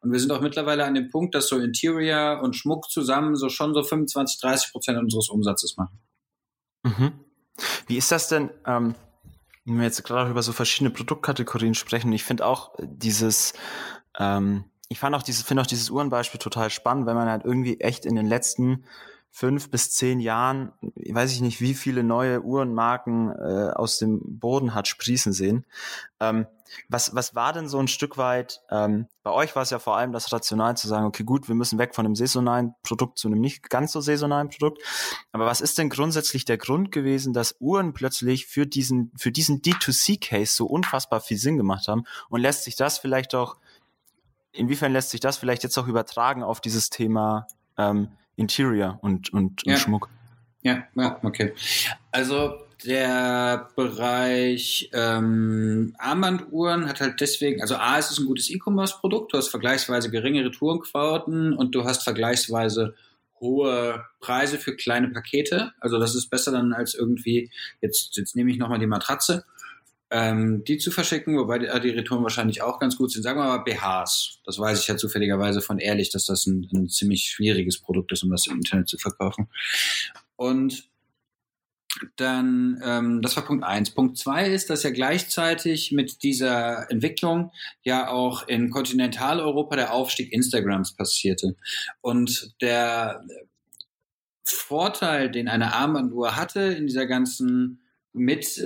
[0.02, 3.50] Und wir sind auch mittlerweile an dem Punkt, dass so Interior und Schmuck zusammen so
[3.50, 6.00] schon so 25, 30 Prozent unseres Umsatzes machen.
[6.84, 7.12] Mhm.
[7.88, 8.50] Wie ist das denn?
[8.66, 8.96] Ähm
[9.66, 13.54] wenn wir jetzt gerade über so verschiedene Produktkategorien sprechen, ich finde auch dieses,
[14.20, 17.80] ähm, ich fand auch dieses, finde auch dieses Uhrenbeispiel total spannend, wenn man halt irgendwie
[17.80, 18.84] echt in den letzten
[19.36, 24.76] fünf bis zehn Jahren, weiß ich nicht, wie viele neue Uhrenmarken äh, aus dem Boden
[24.76, 25.66] hat sprießen sehen.
[26.20, 26.46] Ähm,
[26.88, 29.98] was, was war denn so ein Stück weit, ähm, bei euch war es ja vor
[29.98, 33.28] allem das Rational zu sagen, okay, gut, wir müssen weg von einem saisonalen Produkt zu
[33.28, 34.84] einem nicht ganz so saisonalen Produkt.
[35.32, 39.64] Aber was ist denn grundsätzlich der Grund gewesen, dass Uhren plötzlich für diesen, für diesen
[39.64, 42.04] D2C-Case so unfassbar viel Sinn gemacht haben?
[42.30, 43.58] Und lässt sich das vielleicht auch,
[44.52, 47.48] inwiefern lässt sich das vielleicht jetzt auch übertragen auf dieses Thema
[47.80, 49.74] ähm, Interior und, und, ja.
[49.74, 50.10] und Schmuck?
[50.62, 51.54] Ja, ja, okay.
[52.12, 52.54] Also
[52.86, 59.38] der Bereich ähm, Armbanduhren hat halt deswegen, also A, ist es ein gutes E-Commerce-Produkt, du
[59.38, 62.96] hast vergleichsweise geringe Retourenquoten und du hast vergleichsweise
[63.40, 65.74] hohe Preise für kleine Pakete.
[65.80, 69.46] Also das ist besser dann als irgendwie, jetzt, jetzt nehme ich nochmal die Matratze,
[70.14, 73.24] ähm, die zu verschicken, wobei die, die Retouren wahrscheinlich auch ganz gut sind.
[73.24, 74.42] Sagen wir mal BHs.
[74.46, 78.24] Das weiß ich ja zufälligerweise von ehrlich, dass das ein, ein ziemlich schwieriges Produkt ist,
[78.24, 79.50] um das im Internet zu verkaufen.
[80.36, 80.88] Und
[82.16, 83.90] dann, ähm, das war Punkt eins.
[83.90, 90.32] Punkt zwei ist, dass ja gleichzeitig mit dieser Entwicklung ja auch in Kontinentaleuropa der Aufstieg
[90.32, 91.56] Instagrams passierte.
[92.02, 93.26] Und der
[94.44, 98.62] Vorteil, den eine Armbanduhr hatte in dieser ganzen mit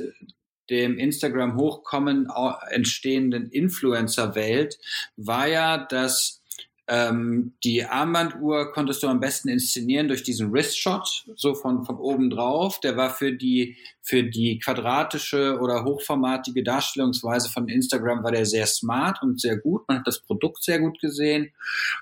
[0.69, 2.27] dem Instagram hochkommen
[2.69, 4.79] entstehenden Influencer-Welt,
[5.15, 6.41] war ja, dass
[6.89, 12.29] ähm, die Armbanduhr konntest du am besten inszenieren durch diesen Wristshot, so von, von oben
[12.29, 12.79] drauf.
[12.79, 18.65] Der war für die, für die quadratische oder hochformatige Darstellungsweise von Instagram war der sehr
[18.67, 19.83] smart und sehr gut.
[19.89, 21.51] Man hat das Produkt sehr gut gesehen.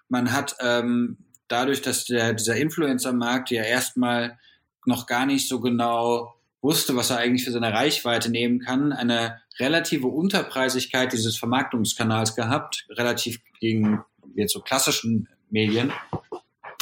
[0.08, 4.38] Man hat ähm, dadurch, dass der, dieser Influencer-Markt ja erstmal
[4.86, 9.40] noch gar nicht so genau wusste, was er eigentlich für seine Reichweite nehmen kann, eine
[9.60, 14.04] relative Unterpreisigkeit dieses Vermarktungskanals gehabt, relativ gegen
[14.36, 15.92] jetzt so klassischen Medien.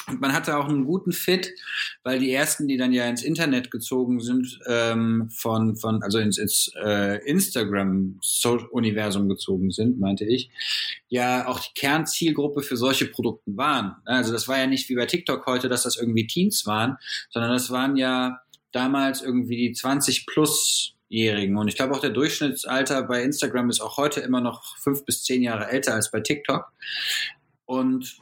[0.08, 1.54] Und man hatte auch einen guten Fit,
[2.04, 6.38] weil die ersten, die dann ja ins Internet gezogen sind, ähm, von, von, also ins,
[6.38, 10.50] ins äh, Instagram-Universum gezogen sind, meinte ich,
[11.08, 13.96] ja auch die Kernzielgruppe für solche Produkte waren.
[14.04, 16.98] Also das war ja nicht wie bei TikTok heute, dass das irgendwie Teens waren,
[17.30, 18.42] sondern das waren ja
[18.74, 21.58] damals irgendwie die 20 plus Jährigen.
[21.58, 25.24] Und ich glaube auch der Durchschnittsalter bei Instagram ist auch heute immer noch fünf bis
[25.24, 26.72] zehn Jahre älter als bei TikTok.
[27.66, 28.18] Und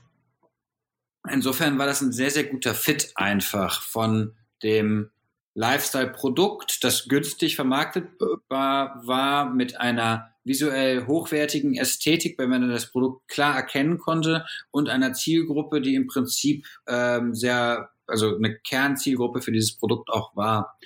[1.29, 5.09] insofern war das ein sehr, sehr guter Fit einfach von dem
[5.53, 13.55] Lifestyle-Produkt, das günstig vermarktbar war mit einer visuell hochwertigen Ästhetik, wenn man das Produkt klar
[13.55, 19.73] erkennen konnte und einer Zielgruppe, die im Prinzip ähm, sehr, also eine Kernzielgruppe für dieses
[19.77, 20.77] Produkt auch war.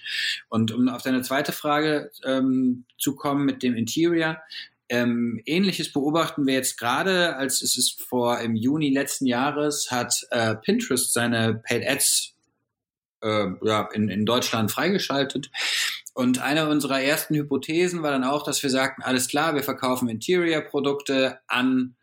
[0.50, 4.38] Und um auf deine zweite Frage ähm, zu kommen mit dem Interior,
[4.88, 10.28] ähm, Ähnliches beobachten wir jetzt gerade, als es ist vor im Juni letzten Jahres hat
[10.30, 12.36] äh, Pinterest seine Paid Ads
[13.22, 15.50] äh, ja, in, in Deutschland freigeschaltet.
[16.14, 20.08] Und eine unserer ersten Hypothesen war dann auch, dass wir sagten, alles klar, wir verkaufen
[20.08, 21.96] Interior-Produkte an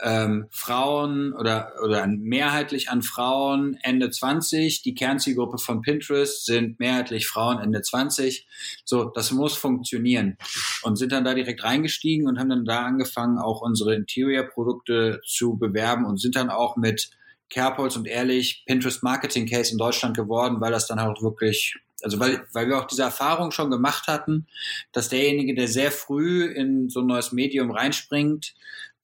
[0.00, 4.82] ähm, Frauen oder, oder mehrheitlich an Frauen Ende 20.
[4.82, 8.46] Die Kernzielgruppe von Pinterest sind mehrheitlich Frauen Ende 20.
[8.84, 10.36] So, das muss funktionieren.
[10.82, 15.56] Und sind dann da direkt reingestiegen und haben dann da angefangen, auch unsere Interior-Produkte zu
[15.56, 17.10] bewerben und sind dann auch mit
[17.50, 22.20] Kerbholz und ehrlich Pinterest Marketing Case in Deutschland geworden, weil das dann halt wirklich also
[22.20, 24.46] weil, weil wir auch diese Erfahrung schon gemacht hatten,
[24.92, 28.54] dass derjenige, der sehr früh in so ein neues Medium reinspringt,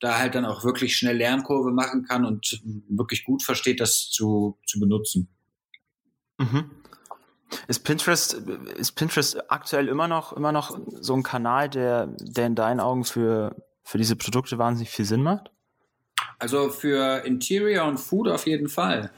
[0.00, 4.58] da halt dann auch wirklich schnell Lernkurve machen kann und wirklich gut versteht, das zu,
[4.66, 5.28] zu benutzen.
[6.38, 6.70] Mhm.
[7.68, 12.54] Ist Pinterest, ist Pinterest aktuell immer noch, immer noch so ein Kanal, der, der in
[12.54, 13.54] deinen Augen für,
[13.84, 15.50] für diese Produkte wahnsinnig viel Sinn macht?
[16.38, 19.10] Also für Interior und Food auf jeden Fall,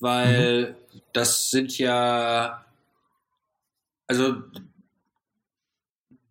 [0.00, 1.00] weil mhm.
[1.12, 2.64] das sind ja,
[4.08, 4.42] also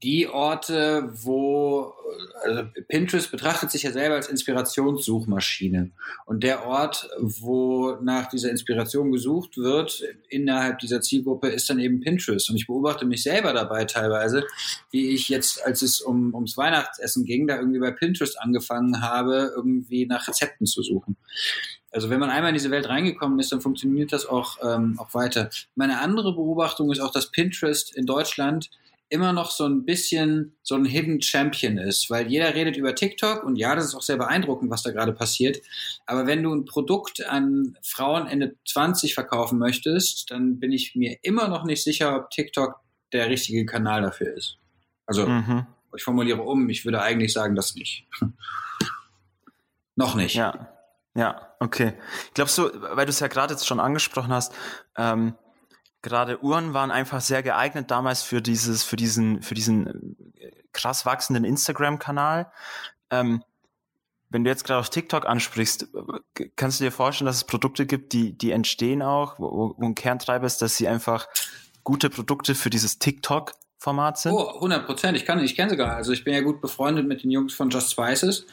[0.06, 1.96] die Orte, wo
[2.44, 5.90] also Pinterest betrachtet sich ja selber als Inspirationssuchmaschine.
[6.28, 12.02] Und der Ort, wo nach dieser Inspiration gesucht wird, innerhalb dieser Zielgruppe, ist dann eben
[12.02, 12.52] Pinterest.
[12.52, 14.46] Und ich beobachte mich selber dabei teilweise,
[14.92, 19.54] wie ich jetzt, als es um, ums Weihnachtsessen ging, da irgendwie bei Pinterest angefangen habe,
[19.56, 21.18] irgendwie nach Rezepten zu suchen.
[21.90, 25.16] Also wenn man einmal in diese Welt reingekommen ist, dann funktioniert das auch, ähm, auch
[25.16, 25.50] weiter.
[25.74, 28.70] Meine andere Beobachtung ist auch, dass Pinterest in Deutschland
[29.10, 33.44] immer noch so ein bisschen so ein Hidden Champion ist, weil jeder redet über TikTok
[33.44, 35.62] und ja, das ist auch sehr beeindruckend, was da gerade passiert.
[36.06, 41.18] Aber wenn du ein Produkt an Frauen Ende 20 verkaufen möchtest, dann bin ich mir
[41.22, 42.80] immer noch nicht sicher, ob TikTok
[43.14, 44.58] der richtige Kanal dafür ist.
[45.06, 45.68] Also, mhm.
[45.96, 48.08] ich formuliere um, ich würde eigentlich sagen, das nicht.
[49.96, 50.36] noch nicht.
[50.36, 50.72] Ja.
[51.18, 51.94] Ja, okay.
[52.34, 54.54] Glaubst du, weil du es ja gerade jetzt schon angesprochen hast,
[54.98, 55.36] ähm,
[56.06, 61.06] gerade Uhren waren einfach sehr geeignet damals für dieses, für diesen, für diesen äh, krass
[61.06, 62.52] wachsenden Instagram-Kanal.
[63.10, 63.44] Ähm,
[64.30, 65.88] wenn du jetzt gerade auf TikTok ansprichst,
[66.56, 69.96] kannst du dir vorstellen, dass es Produkte gibt, die, die entstehen auch, wo, wo ein
[69.96, 71.28] Kerntreiber ist, dass sie einfach
[71.84, 74.34] gute Produkte für dieses TikTok Format sind?
[74.34, 75.18] Oh, 100 Prozent.
[75.18, 75.96] Ich kann, ich kenne sogar.
[75.96, 78.46] Also ich bin ja gut befreundet mit den Jungs von Just Spices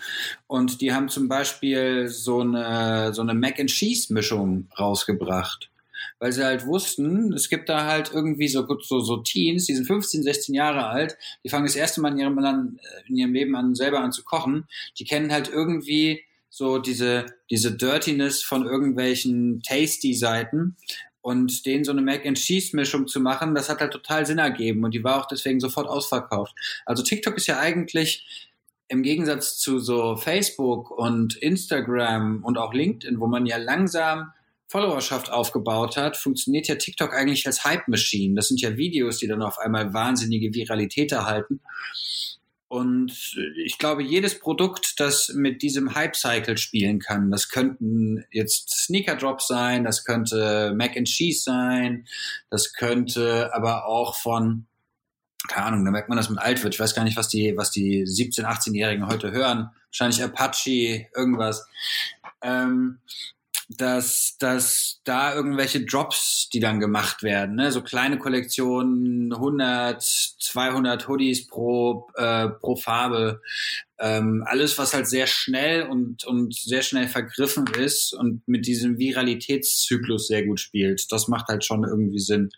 [0.47, 5.72] und die haben zum Beispiel so eine, so eine Mac and Cheese Mischung rausgebracht
[6.19, 9.87] weil sie halt wussten, es gibt da halt irgendwie so, so, so Teens, die sind
[9.87, 13.75] 15, 16 Jahre alt, die fangen das erste Mal in ihrem, in ihrem Leben an,
[13.75, 14.67] selber an zu kochen.
[14.99, 20.77] Die kennen halt irgendwie so diese, diese Dirtiness von irgendwelchen Tasty-Seiten
[21.23, 24.39] und denen so eine Mac and Cheese Mischung zu machen, das hat halt total Sinn
[24.39, 26.55] ergeben und die war auch deswegen sofort ausverkauft.
[26.85, 28.51] Also TikTok ist ja eigentlich
[28.89, 34.33] im Gegensatz zu so Facebook und Instagram und auch LinkedIn, wo man ja langsam
[34.73, 38.35] Followerschaft aufgebaut hat, funktioniert ja TikTok eigentlich als Hype-Machine.
[38.35, 41.61] Das sind ja Videos, die dann auf einmal wahnsinnige Viralität erhalten.
[42.69, 49.47] Und ich glaube, jedes Produkt, das mit diesem Hype-Cycle spielen kann, das könnten jetzt Sneaker-Drops
[49.47, 52.07] sein, das könnte Mac and Cheese sein,
[52.49, 54.65] das könnte aber auch von,
[55.49, 56.73] keine Ahnung, da merkt man, dass man alt wird.
[56.73, 59.69] Ich weiß gar nicht, was die, was die 17-, 18-Jährigen heute hören.
[59.91, 61.67] Wahrscheinlich Apache, irgendwas.
[62.41, 63.01] Ähm,
[63.77, 67.73] dass, dass da irgendwelche Drops, die dann gemacht werden, ne?
[67.73, 73.41] so kleine Kollektionen, 100, 200 Hoodies pro, äh, pro Farbe,
[73.99, 78.99] ähm, alles, was halt sehr schnell und, und sehr schnell vergriffen ist und mit diesem
[78.99, 81.11] Viralitätszyklus sehr gut spielt.
[81.13, 82.51] Das macht halt schon irgendwie Sinn.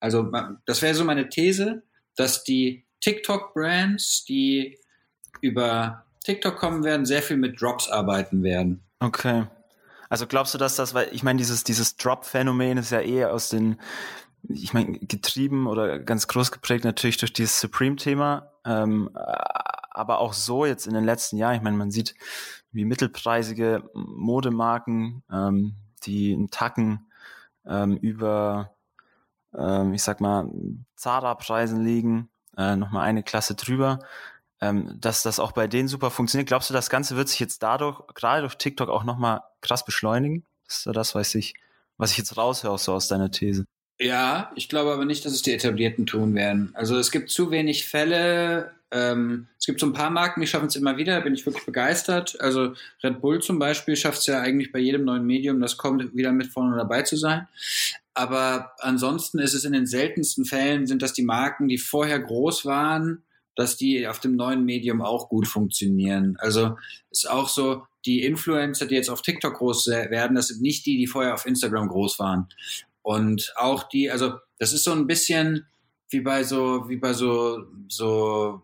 [0.00, 0.30] Also
[0.66, 1.82] das wäre so meine These,
[2.16, 4.78] dass die TikTok-Brands, die
[5.40, 8.82] über TikTok kommen werden, sehr viel mit Drops arbeiten werden.
[9.00, 9.46] Okay.
[10.08, 13.48] Also glaubst du, dass das, weil ich meine, dieses, dieses Drop-Phänomen ist ja eher aus
[13.48, 13.80] den,
[14.48, 19.10] ich meine, getrieben oder ganz groß geprägt natürlich durch dieses Supreme-Thema, ähm,
[19.90, 22.14] aber auch so jetzt in den letzten Jahren, ich meine, man sieht,
[22.72, 27.10] wie mittelpreisige Modemarken, ähm, die einen Tacken
[27.66, 28.74] ähm, über,
[29.56, 30.50] ähm, ich sag mal,
[30.96, 33.98] Zara-Preisen liegen, äh, nochmal eine Klasse drüber,
[34.60, 36.48] ähm, dass das auch bei denen super funktioniert.
[36.48, 40.44] Glaubst du, das Ganze wird sich jetzt dadurch, gerade durch TikTok, auch nochmal krass beschleunigen?
[40.66, 41.54] Das ist das, was ich,
[41.96, 43.64] was ich jetzt raushöre, so aus deiner These.
[44.00, 46.70] Ja, ich glaube aber nicht, dass es die Etablierten tun werden.
[46.74, 48.72] Also es gibt zu wenig Fälle.
[48.90, 51.44] Ähm, es gibt so ein paar Marken, die schaffen es immer wieder, da bin ich
[51.44, 52.40] wirklich begeistert.
[52.40, 56.14] Also Red Bull zum Beispiel schafft es ja eigentlich bei jedem neuen Medium, das kommt,
[56.14, 57.48] wieder mit vorne dabei zu sein.
[58.14, 62.64] Aber ansonsten ist es in den seltensten Fällen, sind das die Marken, die vorher groß
[62.64, 63.24] waren,
[63.58, 66.36] dass die auf dem neuen Medium auch gut funktionieren.
[66.38, 66.76] Also
[67.10, 70.96] ist auch so, die Influencer, die jetzt auf TikTok groß werden, das sind nicht die,
[70.96, 72.46] die vorher auf Instagram groß waren.
[73.02, 75.66] Und auch die, also das ist so ein bisschen
[76.08, 78.62] wie bei so, wie bei so, so,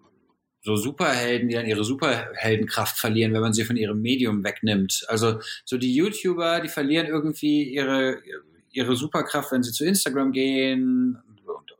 [0.62, 5.04] so Superhelden, die dann ihre Superheldenkraft verlieren, wenn man sie von ihrem Medium wegnimmt.
[5.08, 8.22] Also so die YouTuber, die verlieren irgendwie ihre,
[8.70, 11.18] ihre Superkraft, wenn sie zu Instagram gehen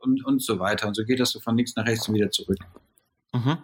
[0.01, 0.89] und, und, so weiter.
[0.89, 2.59] Und so geht das so von links nach rechts und wieder zurück.
[3.35, 3.57] Mhm.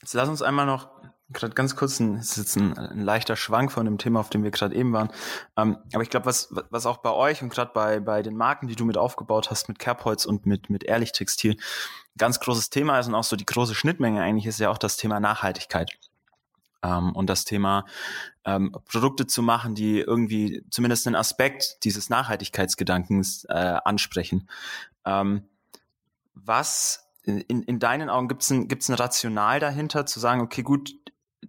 [0.00, 0.88] Jetzt lass uns einmal noch
[1.32, 4.42] gerade ganz kurz, ein, das ist ein, ein, leichter Schwank von dem Thema, auf dem
[4.42, 5.10] wir gerade eben waren.
[5.56, 8.66] Ähm, aber ich glaube, was, was auch bei euch und gerade bei, bei den Marken,
[8.66, 11.56] die du mit aufgebaut hast, mit Kerbholz und mit, mit Ehrlich Textil,
[12.18, 14.96] ganz großes Thema ist und auch so die große Schnittmenge eigentlich ist ja auch das
[14.96, 15.92] Thema Nachhaltigkeit.
[16.82, 17.84] ähm, und das Thema
[18.44, 24.48] ähm, Produkte zu machen, die irgendwie zumindest einen Aspekt dieses Nachhaltigkeitsgedankens äh, ansprechen.
[25.04, 25.44] Ähm,
[26.34, 30.62] was in, in deinen Augen gibt es ein, gibt's ein Rational dahinter, zu sagen, okay,
[30.62, 30.92] gut,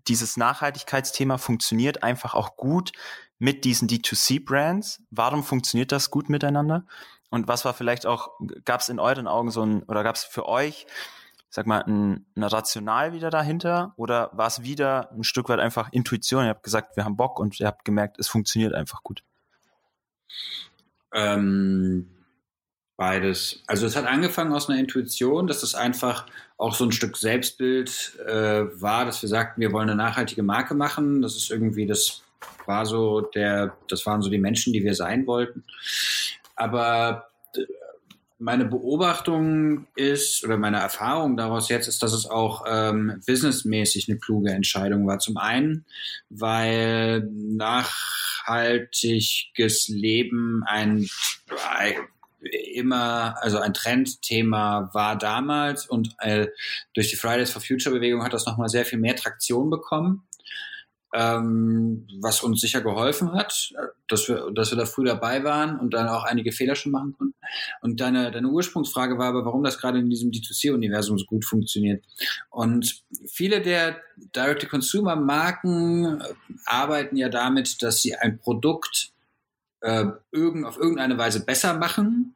[0.07, 2.91] dieses Nachhaltigkeitsthema funktioniert einfach auch gut
[3.39, 5.03] mit diesen D2C-Brands.
[5.09, 6.85] Warum funktioniert das gut miteinander?
[7.29, 8.31] Und was war vielleicht auch,
[8.65, 10.85] gab es in euren Augen so ein, oder gab es für euch
[11.51, 15.91] sag mal, ein, ein Rational wieder dahinter oder war es wieder ein Stück weit einfach
[15.91, 16.45] Intuition?
[16.45, 19.23] Ihr habt gesagt, wir haben Bock und ihr habt gemerkt, es funktioniert einfach gut.
[21.13, 22.09] Ähm,
[23.01, 23.63] beides.
[23.65, 26.27] Also es hat angefangen aus einer Intuition, dass es einfach
[26.59, 30.75] auch so ein Stück Selbstbild äh, war, dass wir sagten, wir wollen eine nachhaltige Marke
[30.75, 31.23] machen.
[31.23, 32.21] Das ist irgendwie, das
[32.67, 35.63] war so der, das waren so die Menschen, die wir sein wollten.
[36.55, 37.29] Aber
[38.37, 44.19] meine Beobachtung ist oder meine Erfahrung daraus jetzt ist, dass es auch ähm, businessmäßig eine
[44.19, 45.17] kluge Entscheidung war.
[45.17, 45.85] Zum einen,
[46.29, 51.09] weil nachhaltiges Leben ein
[52.41, 56.47] immer, also ein Trendthema war damals und äh,
[56.93, 60.23] durch die Fridays for Future Bewegung hat das nochmal sehr viel mehr Traktion bekommen
[61.13, 63.73] ähm, was uns sicher geholfen hat,
[64.07, 67.13] dass wir, dass wir da früh dabei waren und dann auch einige Fehler schon machen
[67.17, 67.35] konnten.
[67.81, 72.05] Und deine, deine Ursprungsfrage war aber, warum das gerade in diesem D2C-Universum so gut funktioniert.
[72.49, 73.97] Und viele der
[74.35, 76.33] Direct-to-Consumer-Marken äh,
[76.65, 79.10] arbeiten ja damit, dass sie ein Produkt
[79.81, 82.35] äh, irgend, auf irgendeine Weise besser machen,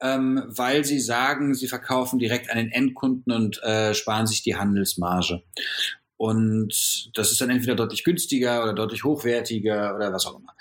[0.00, 4.56] ähm, weil sie sagen, sie verkaufen direkt an den Endkunden und äh, sparen sich die
[4.56, 5.42] Handelsmarge.
[6.16, 10.54] Und das ist dann entweder deutlich günstiger oder deutlich hochwertiger oder was auch immer.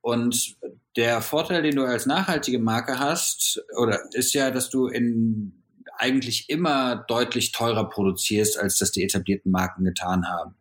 [0.00, 0.56] Und
[0.96, 5.60] der Vorteil, den du als nachhaltige Marke hast, oder ist ja, dass du in
[5.98, 10.54] eigentlich immer deutlich teurer produzierst, als das die etablierten Marken getan haben.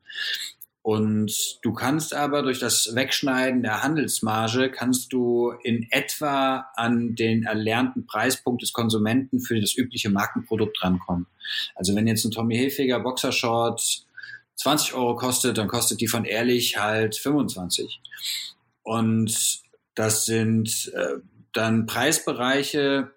[0.90, 7.44] Und du kannst aber durch das Wegschneiden der Handelsmarge kannst du in etwa an den
[7.44, 11.28] erlernten Preispunkt des Konsumenten für das übliche Markenprodukt rankommen.
[11.76, 14.04] Also wenn jetzt ein Tommy Hilfiger Boxershort
[14.56, 18.02] 20 Euro kostet, dann kostet die von Ehrlich halt 25.
[18.82, 19.62] Und
[19.94, 21.20] das sind äh,
[21.54, 23.12] dann Preisbereiche,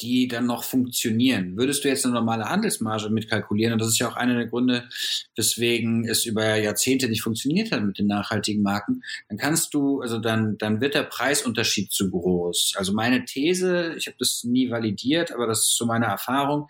[0.00, 1.56] die dann noch funktionieren.
[1.56, 4.88] Würdest du jetzt eine normale Handelsmarge mitkalkulieren, und das ist ja auch einer der Gründe,
[5.36, 10.18] weswegen es über Jahrzehnte nicht funktioniert hat mit den nachhaltigen Marken, dann kannst du, also
[10.18, 12.74] dann, dann wird der Preisunterschied zu groß.
[12.76, 16.68] Also meine These, ich habe das nie validiert, aber das ist so meine Erfahrung,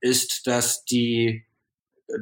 [0.00, 1.44] ist, dass die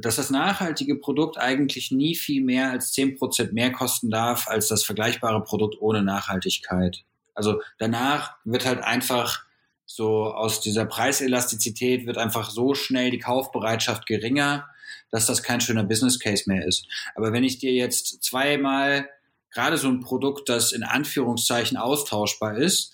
[0.01, 4.69] dass das nachhaltige Produkt eigentlich nie viel mehr als zehn Prozent mehr kosten darf als
[4.69, 7.05] das vergleichbare Produkt ohne Nachhaltigkeit.
[7.35, 9.45] Also danach wird halt einfach
[9.87, 14.66] so aus dieser Preiselastizität wird einfach so schnell die Kaufbereitschaft geringer,
[15.11, 16.87] dass das kein schöner Business Case mehr ist.
[17.14, 19.09] Aber wenn ich dir jetzt zweimal
[19.51, 22.92] gerade so ein Produkt, das in Anführungszeichen austauschbar ist,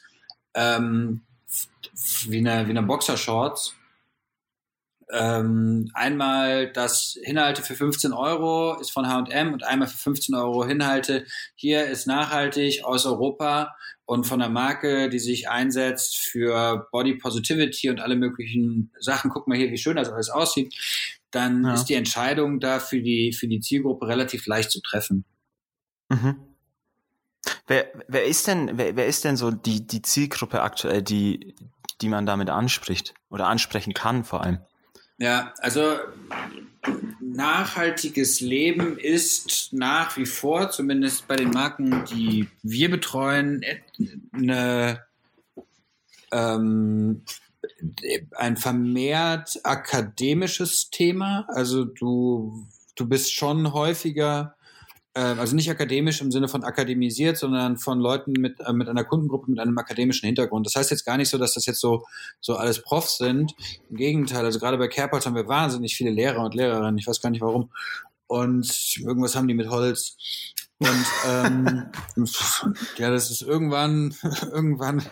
[0.54, 1.22] ähm,
[2.26, 3.74] wie eine, wie eine Boxershorts,
[5.12, 10.64] ähm, einmal das Hinhalte für 15 Euro ist von H&M und einmal für 15 Euro
[10.64, 11.24] Hinhalte.
[11.54, 17.90] Hier ist nachhaltig aus Europa und von der Marke, die sich einsetzt für Body Positivity
[17.90, 19.30] und alle möglichen Sachen.
[19.30, 20.74] Guck mal hier, wie schön das alles aussieht.
[21.30, 21.74] Dann ja.
[21.74, 25.24] ist die Entscheidung da für die, für die Zielgruppe relativ leicht zu treffen.
[26.08, 26.36] Mhm.
[27.66, 31.54] Wer, wer ist denn, wer, wer ist denn so die, die Zielgruppe aktuell, die,
[32.00, 34.58] die man damit anspricht oder ansprechen kann vor allem?
[35.20, 35.98] Ja, also
[37.20, 43.62] nachhaltiges Leben ist nach wie vor, zumindest bei den Marken, die wir betreuen,
[44.32, 45.04] eine,
[46.32, 47.22] ähm,
[48.34, 51.44] ein vermehrt akademisches Thema.
[51.48, 54.56] Also du, du bist schon häufiger
[55.18, 59.50] also nicht akademisch im Sinne von akademisiert, sondern von Leuten mit, äh, mit einer Kundengruppe
[59.50, 60.66] mit einem akademischen Hintergrund.
[60.66, 62.06] Das heißt jetzt gar nicht so, dass das jetzt so,
[62.40, 63.54] so alles Profs sind.
[63.88, 66.98] Im Gegenteil, also gerade bei Carepods haben wir wahnsinnig viele Lehrer und Lehrerinnen.
[66.98, 67.70] Ich weiß gar nicht warum.
[68.28, 70.16] Und irgendwas haben die mit Holz.
[70.78, 71.90] Und ähm,
[72.96, 74.14] ja, das ist irgendwann,
[74.52, 75.02] irgendwann,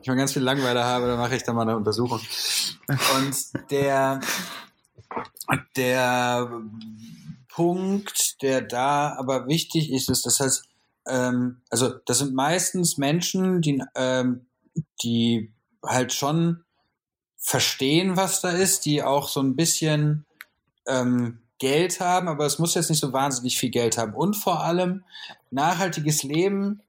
[0.00, 2.20] ich mal ganz viel Langweile habe, dann mache ich da mal eine Untersuchung.
[2.88, 4.20] Und der,
[5.76, 6.62] der
[7.52, 10.64] Punkt, der da aber wichtig ist, ist, das heißt,
[11.06, 14.46] ähm, also das sind meistens Menschen, die, ähm,
[15.02, 15.52] die
[15.84, 16.64] halt schon
[17.36, 20.26] verstehen, was da ist, die auch so ein bisschen
[20.86, 24.14] ähm, Geld haben, aber es muss jetzt nicht so wahnsinnig viel Geld haben.
[24.14, 25.04] Und vor allem
[25.50, 26.82] nachhaltiges Leben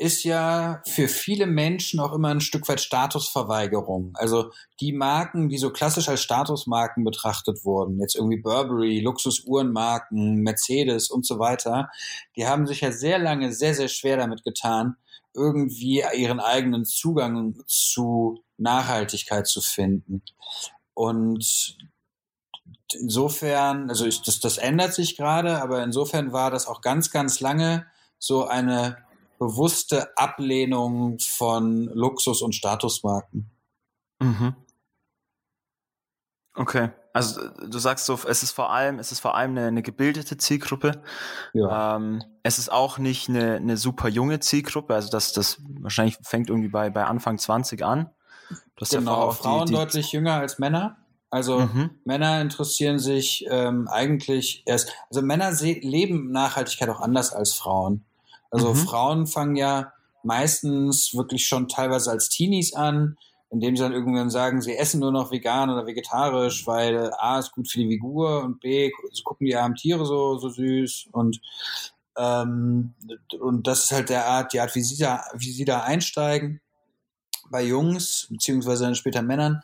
[0.00, 4.12] ist ja für viele Menschen auch immer ein Stück weit Statusverweigerung.
[4.14, 4.50] Also
[4.80, 11.26] die Marken, die so klassisch als Statusmarken betrachtet wurden, jetzt irgendwie Burberry, Luxusuhrenmarken, Mercedes und
[11.26, 11.90] so weiter,
[12.34, 14.96] die haben sich ja sehr lange sehr, sehr schwer damit getan,
[15.34, 20.22] irgendwie ihren eigenen Zugang zu Nachhaltigkeit zu finden.
[20.94, 21.76] Und
[22.94, 27.40] insofern, also ich, das, das ändert sich gerade, aber insofern war das auch ganz, ganz
[27.40, 27.84] lange
[28.18, 28.96] so eine
[29.40, 33.50] bewusste Ablehnung von Luxus- und Statusmarken.
[34.20, 34.54] Mhm.
[36.54, 39.82] Okay, also du sagst so, es ist vor allem, es ist vor allem eine, eine
[39.82, 41.02] gebildete Zielgruppe.
[41.54, 41.96] Ja.
[41.96, 46.50] Ähm, es ist auch nicht eine, eine super junge Zielgruppe, also das, das wahrscheinlich fängt
[46.50, 48.10] irgendwie bei, bei Anfang 20 an.
[48.90, 50.98] genau, ja Frauen die, die deutlich jünger als Männer.
[51.30, 51.90] Also mhm.
[52.04, 58.04] Männer interessieren sich ähm, eigentlich erst, also Männer leben Nachhaltigkeit auch anders als Frauen.
[58.50, 58.76] Also mhm.
[58.76, 59.92] Frauen fangen ja
[60.22, 63.16] meistens wirklich schon teilweise als Teenies an,
[63.50, 67.52] indem sie dann irgendwann sagen, sie essen nur noch vegan oder vegetarisch, weil A ist
[67.52, 71.40] gut für die Figur und B, sie gucken die armen Tiere so, so süß und
[72.16, 72.94] ähm,
[73.38, 76.60] und das ist halt der Art, die Art, wie sie da, wie sie da einsteigen.
[77.50, 79.62] Bei Jungs, beziehungsweise dann später Männern,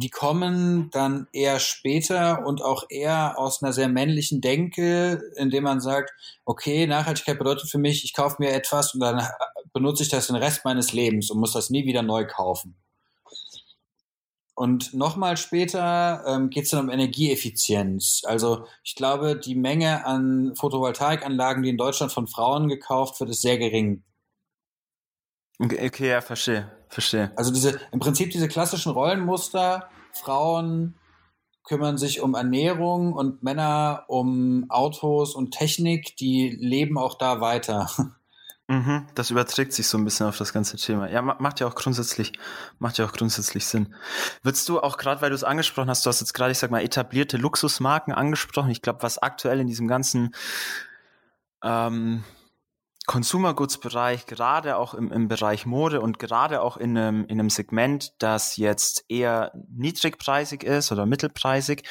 [0.00, 5.80] die kommen dann eher später und auch eher aus einer sehr männlichen Denke, indem man
[5.80, 6.12] sagt,
[6.44, 9.26] okay, Nachhaltigkeit bedeutet für mich, ich kaufe mir etwas und dann
[9.72, 12.76] benutze ich das den Rest meines Lebens und muss das nie wieder neu kaufen.
[14.54, 18.22] Und nochmal später ähm, geht es dann um Energieeffizienz.
[18.26, 23.40] Also ich glaube, die Menge an Photovoltaikanlagen, die in Deutschland von Frauen gekauft wird, ist
[23.40, 24.04] sehr gering.
[25.58, 26.70] Okay, okay ja, verstehe.
[26.92, 27.32] Verstehe.
[27.36, 30.94] Also diese, im Prinzip diese klassischen Rollenmuster, Frauen
[31.64, 37.88] kümmern sich um Ernährung und Männer um Autos und Technik, die leben auch da weiter.
[38.68, 41.10] Mhm, das überträgt sich so ein bisschen auf das ganze Thema.
[41.10, 42.32] Ja, macht ja auch grundsätzlich,
[42.78, 43.94] macht ja auch grundsätzlich Sinn.
[44.42, 46.70] Würdest du auch gerade, weil du es angesprochen hast, du hast jetzt gerade, ich sag
[46.70, 48.70] mal, etablierte Luxusmarken angesprochen.
[48.70, 50.34] Ich glaube, was aktuell in diesem ganzen
[51.62, 52.22] ähm,
[53.06, 57.40] Consumer Goods Bereich, gerade auch im, im Bereich Mode und gerade auch in einem, in
[57.40, 61.82] einem Segment, das jetzt eher niedrigpreisig ist oder mittelpreisig,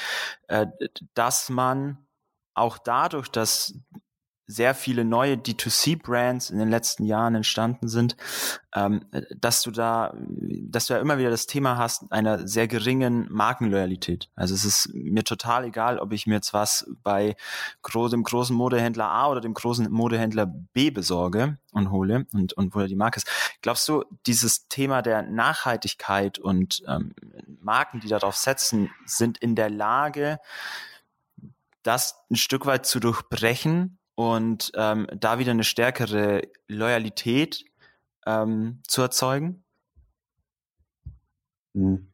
[0.48, 0.68] äh,
[1.14, 2.08] dass man
[2.54, 3.74] auch dadurch, dass
[4.52, 8.18] sehr viele neue D2C-Brands in den letzten Jahren entstanden sind,
[8.76, 9.06] ähm,
[9.38, 14.30] dass du da, dass du ja immer wieder das Thema hast einer sehr geringen Markenloyalität.
[14.36, 17.36] Also es ist mir total egal, ob ich mir jetzt was bei
[17.82, 22.76] gro dem großen Modehändler A oder dem großen Modehändler B besorge und hole und, und
[22.76, 23.30] wo die Marke ist.
[23.62, 27.14] Glaubst du, dieses Thema der Nachhaltigkeit und ähm,
[27.62, 30.40] Marken, die darauf setzen, sind in der Lage,
[31.84, 33.98] das ein Stück weit zu durchbrechen
[34.30, 37.66] und ähm, da wieder eine stärkere Loyalität
[38.26, 39.64] ähm, zu erzeugen?
[41.74, 42.08] Hm.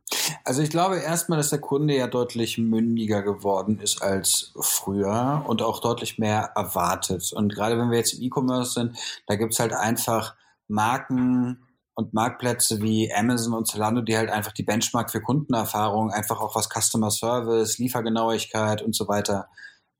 [0.43, 5.61] Also ich glaube erstmal, dass der Kunde ja deutlich mündiger geworden ist als früher und
[5.61, 7.33] auch deutlich mehr erwartet.
[7.33, 10.35] Und gerade wenn wir jetzt im E-Commerce sind, da gibt's halt einfach
[10.67, 11.63] Marken
[11.95, 16.55] und Marktplätze wie Amazon und Zalando, die halt einfach die Benchmark für Kundenerfahrung, einfach auch
[16.55, 19.47] was Customer Service, Liefergenauigkeit und so weiter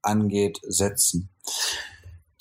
[0.03, 1.29] angeht, setzen.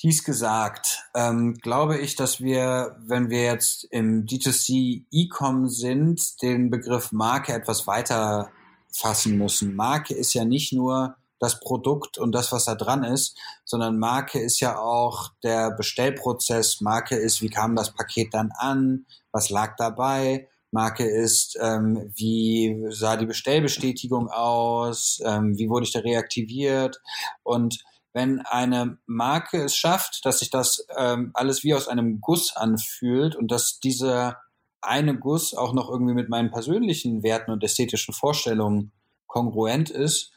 [0.06, 6.70] Dies gesagt, ähm, glaube ich, dass wir, wenn wir jetzt im D2C E-Com sind, den
[6.70, 8.52] Begriff Marke etwas weiter
[8.88, 9.74] fassen müssen.
[9.74, 14.38] Marke ist ja nicht nur das Produkt und das, was da dran ist, sondern Marke
[14.38, 16.80] ist ja auch der Bestellprozess.
[16.80, 19.06] Marke ist, wie kam das Paket dann an?
[19.32, 20.48] Was lag dabei?
[20.70, 25.20] Marke ist, ähm, wie sah die Bestellbestätigung aus?
[25.24, 27.00] Ähm, wie wurde ich da reaktiviert?
[27.42, 27.82] Und
[28.16, 33.36] wenn eine Marke es schafft, dass sich das ähm, alles wie aus einem Guss anfühlt
[33.36, 34.38] und dass dieser
[34.80, 38.90] eine Guss auch noch irgendwie mit meinen persönlichen Werten und ästhetischen Vorstellungen
[39.26, 40.32] kongruent ist,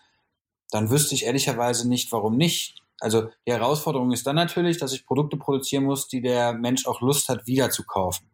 [0.72, 2.76] dann wüsste ich ehrlicherweise nicht, warum nicht.
[3.00, 7.00] Also die Herausforderung ist dann natürlich, dass ich Produkte produzieren muss, die der Mensch auch
[7.00, 8.30] Lust hat, wieder zu kaufen.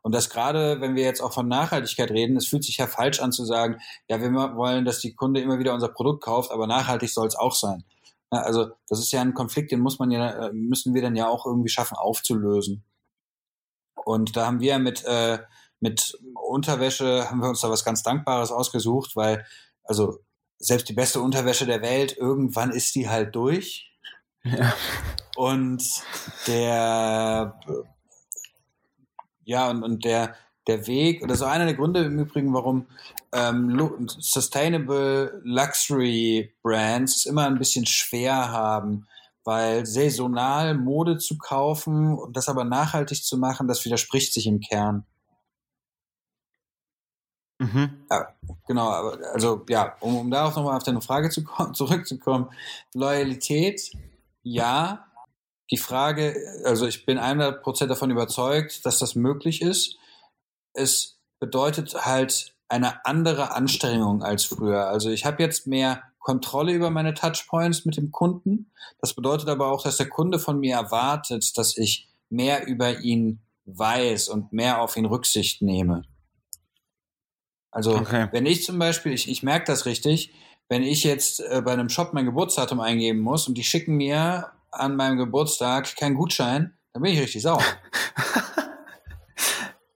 [0.00, 3.20] Und das gerade, wenn wir jetzt auch von Nachhaltigkeit reden, es fühlt sich ja falsch
[3.20, 3.76] an zu sagen,
[4.08, 7.36] ja, wir wollen, dass die Kunde immer wieder unser Produkt kauft, aber nachhaltig soll es
[7.36, 7.84] auch sein.
[8.30, 11.28] Also das ist ja ein Konflikt, den muss man ja, äh, müssen wir dann ja
[11.28, 12.84] auch irgendwie schaffen aufzulösen.
[14.04, 15.38] Und da haben wir mit, äh,
[15.80, 19.46] mit Unterwäsche, haben wir uns da was ganz Dankbares ausgesucht, weil,
[19.84, 20.18] also
[20.58, 23.90] selbst die beste Unterwäsche der Welt, irgendwann ist die halt durch.
[24.44, 24.74] Ja.
[25.36, 25.84] Und
[26.46, 27.60] der,
[29.44, 30.34] ja, und, und der,
[30.68, 32.86] der Weg, oder so einer der Gründe im Übrigen, warum
[33.32, 39.06] ähm, Sustainable Luxury Brands es immer ein bisschen schwer haben,
[39.44, 44.60] weil saisonal Mode zu kaufen und das aber nachhaltig zu machen, das widerspricht sich im
[44.60, 45.04] Kern.
[47.58, 48.06] Mhm.
[48.10, 48.28] Ja,
[48.66, 48.88] genau,
[49.32, 52.50] also ja, um, um darauf nochmal auf deine Frage zu kommen, zurückzukommen.
[52.94, 53.90] Loyalität,
[54.42, 55.04] ja.
[55.70, 59.98] Die Frage, also ich bin 100% davon überzeugt, dass das möglich ist.
[60.78, 64.88] Es bedeutet halt eine andere Anstrengung als früher.
[64.88, 68.70] Also ich habe jetzt mehr Kontrolle über meine Touchpoints mit dem Kunden.
[69.00, 73.40] Das bedeutet aber auch, dass der Kunde von mir erwartet, dass ich mehr über ihn
[73.64, 76.02] weiß und mehr auf ihn Rücksicht nehme.
[77.70, 78.28] Also okay.
[78.32, 80.32] wenn ich zum Beispiel, ich, ich merke das richtig,
[80.68, 84.52] wenn ich jetzt äh, bei einem Shop mein Geburtsdatum eingeben muss und die schicken mir
[84.70, 87.62] an meinem Geburtstag keinen Gutschein, dann bin ich richtig sauer.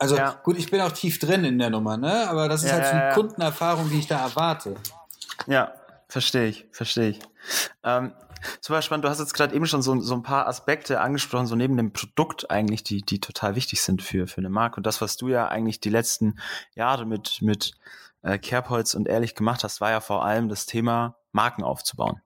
[0.03, 0.41] also ja.
[0.43, 2.29] gut, ich bin auch tief drin in der Nummer, ne?
[2.29, 4.75] Aber das ist ja, halt so eine Kundenerfahrung, die ich da erwarte.
[5.47, 5.73] Ja,
[6.09, 7.21] verstehe ich, verstehe ich.
[7.85, 8.13] Ähm,
[8.61, 9.05] super spannend.
[9.05, 11.93] Du hast jetzt gerade eben schon so, so ein paar Aspekte angesprochen, so neben dem
[11.93, 14.79] Produkt eigentlich, die, die total wichtig sind für, für eine Marke.
[14.79, 16.41] Und das, was du ja eigentlich die letzten
[16.75, 17.73] Jahre mit, mit
[18.23, 22.21] äh, Kerbholz und Ehrlich gemacht hast, war ja vor allem das Thema Marken aufzubauen.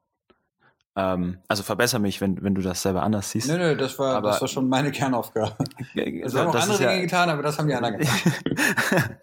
[0.99, 3.49] Ähm, also verbessere mich, wenn, wenn du das selber anders siehst.
[3.49, 5.55] Nö, nö, das war, aber, das war schon meine Kernaufgabe.
[5.95, 9.19] Das haben auch andere Dinge ja, getan, aber das haben die anderen getan.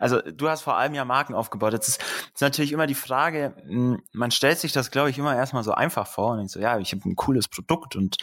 [0.00, 1.74] also du hast vor allem ja Marken aufgebaut.
[1.74, 2.02] Jetzt ist,
[2.32, 5.72] ist natürlich immer die Frage, hm, man stellt sich das, glaube ich, immer erstmal so
[5.72, 8.16] einfach vor und denkt so, ja, ich habe ein cooles Produkt und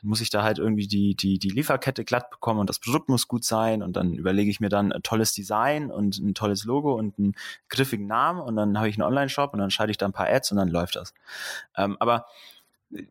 [0.00, 3.08] dann muss ich da halt irgendwie die, die, die Lieferkette glatt bekommen und das Produkt
[3.08, 6.64] muss gut sein und dann überlege ich mir dann ein tolles Design und ein tolles
[6.64, 7.34] Logo und einen
[7.68, 10.28] griffigen Namen und dann habe ich einen Online-Shop und dann schalte ich da ein paar
[10.28, 11.12] Ads und dann läuft das.
[11.76, 12.26] Ähm, aber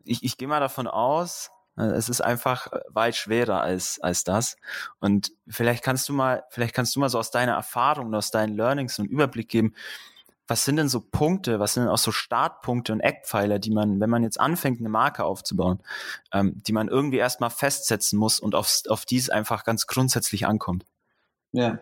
[0.04, 4.56] ich, ich gehe mal davon aus, äh, es ist einfach weit schwerer als, als das.
[5.00, 8.56] Und vielleicht kannst du mal, vielleicht kannst du mal so aus deiner Erfahrung aus deinen
[8.56, 9.74] Learnings einen Überblick geben.
[10.48, 14.00] Was sind denn so Punkte, was sind denn auch so Startpunkte und Eckpfeiler, die man,
[14.00, 15.80] wenn man jetzt anfängt, eine Marke aufzubauen,
[16.32, 20.46] ähm, die man irgendwie erstmal festsetzen muss und auf, auf die es einfach ganz grundsätzlich
[20.46, 20.84] ankommt?
[21.52, 21.78] Ja,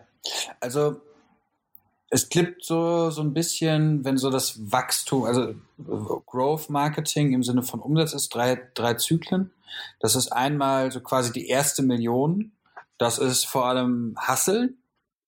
[0.59, 1.01] also
[2.13, 5.55] es klippt so, so ein bisschen, wenn so das Wachstum, also
[6.25, 9.51] Growth Marketing im Sinne von Umsatz ist, drei, drei Zyklen.
[10.01, 12.51] Das ist einmal so quasi die erste Million.
[12.97, 14.73] Das ist vor allem Hustle.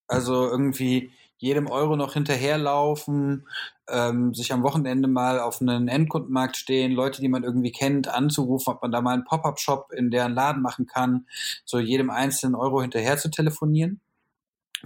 [0.08, 3.48] Also irgendwie jedem Euro noch hinterherlaufen,
[3.88, 8.74] ähm, sich am Wochenende mal auf einen Endkundenmarkt stehen, Leute, die man irgendwie kennt, anzurufen,
[8.74, 11.26] ob man da mal einen Pop-up-Shop in deren Laden machen kann,
[11.64, 14.00] so jedem einzelnen Euro hinterher zu telefonieren.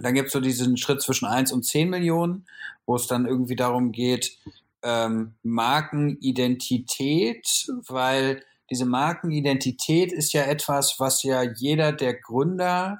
[0.01, 2.45] Dann gibt es so diesen Schritt zwischen 1 und 10 Millionen,
[2.85, 4.37] wo es dann irgendwie darum geht,
[4.83, 12.99] ähm, Markenidentität, weil diese Markenidentität ist ja etwas, was ja jeder der Gründer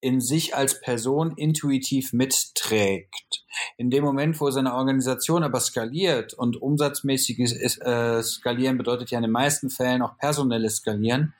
[0.00, 3.44] in sich als Person intuitiv mitträgt.
[3.76, 9.22] In dem Moment, wo seine Organisation aber skaliert und umsatzmäßiges äh, Skalieren bedeutet ja in
[9.22, 11.34] den meisten Fällen auch personelles Skalieren,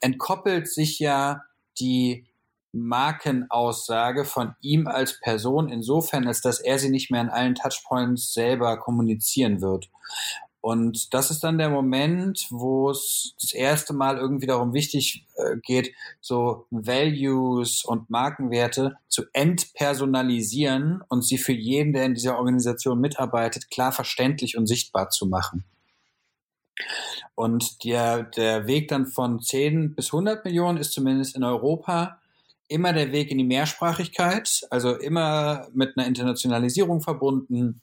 [0.00, 1.42] entkoppelt sich ja
[1.80, 2.26] die
[2.72, 8.32] Markenaussage von ihm als Person insofern, als dass er sie nicht mehr an allen Touchpoints
[8.32, 9.90] selber kommunizieren wird.
[10.62, 15.56] Und das ist dann der Moment, wo es das erste Mal irgendwie darum wichtig äh,
[15.62, 23.00] geht, so Values und Markenwerte zu entpersonalisieren und sie für jeden, der in dieser Organisation
[23.00, 25.64] mitarbeitet, klar verständlich und sichtbar zu machen.
[27.34, 32.19] Und der, der Weg dann von 10 bis 100 Millionen ist zumindest in Europa
[32.70, 37.82] immer der Weg in die Mehrsprachigkeit, also immer mit einer Internationalisierung verbunden.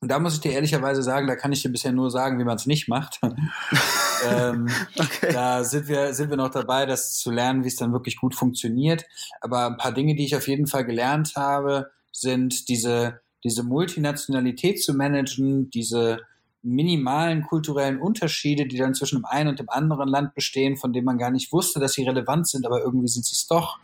[0.00, 2.44] Und da muss ich dir ehrlicherweise sagen, da kann ich dir bisher nur sagen, wie
[2.44, 3.20] man es nicht macht.
[4.28, 5.32] ähm, okay.
[5.32, 8.34] Da sind wir, sind wir noch dabei, das zu lernen, wie es dann wirklich gut
[8.34, 9.04] funktioniert.
[9.40, 14.82] Aber ein paar Dinge, die ich auf jeden Fall gelernt habe, sind diese, diese Multinationalität
[14.82, 16.18] zu managen, diese
[16.62, 21.04] minimalen kulturellen Unterschiede, die dann zwischen dem einen und dem anderen Land bestehen, von denen
[21.04, 23.78] man gar nicht wusste, dass sie relevant sind, aber irgendwie sind sie es doch.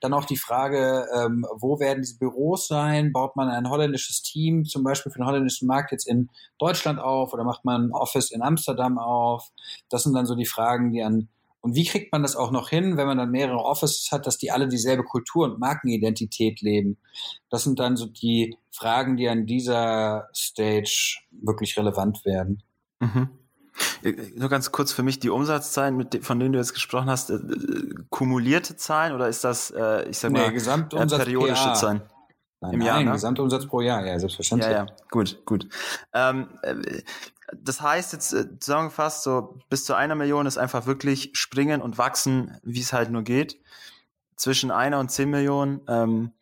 [0.00, 3.12] Dann auch die Frage, ähm, wo werden diese Büros sein?
[3.12, 7.32] Baut man ein holländisches Team zum Beispiel für den holländischen Markt jetzt in Deutschland auf
[7.32, 9.50] oder macht man ein Office in Amsterdam auf?
[9.88, 11.28] Das sind dann so die Fragen, die an
[11.62, 14.38] und wie kriegt man das auch noch hin, wenn man dann mehrere Offices hat, dass
[14.38, 16.96] die alle dieselbe Kultur und Markenidentität leben?
[17.50, 22.62] Das sind dann so die Fragen, die an dieser Stage wirklich relevant werden.
[23.00, 23.28] Mhm.
[24.02, 27.30] Äh, nur ganz kurz für mich, die Umsatzzahlen, mit, von denen du jetzt gesprochen hast,
[27.30, 32.02] äh, äh kumulierte Zahlen oder ist das, äh, ich sag mal, nee, Gesamtumsatz periodische Zahlen?
[32.62, 33.12] Nein, Im nein, Jahr, ne?
[33.12, 34.70] Gesamtumsatz pro Jahr, ja, selbstverständlich.
[34.70, 35.66] Ja, ja, gut, gut.
[36.12, 36.74] Ähm, äh,
[37.56, 41.98] das heißt jetzt äh, zusammengefasst, so bis zu einer Million ist einfach wirklich springen und
[41.98, 43.60] wachsen, wie es halt nur geht.
[44.36, 46.32] Zwischen einer und zehn Millionen ähm,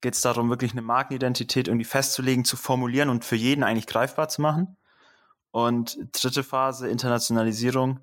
[0.00, 4.28] geht es darum, wirklich eine Markenidentität irgendwie festzulegen, zu formulieren und für jeden eigentlich greifbar
[4.28, 4.76] zu machen.
[5.52, 8.00] Und dritte Phase, Internationalisierung.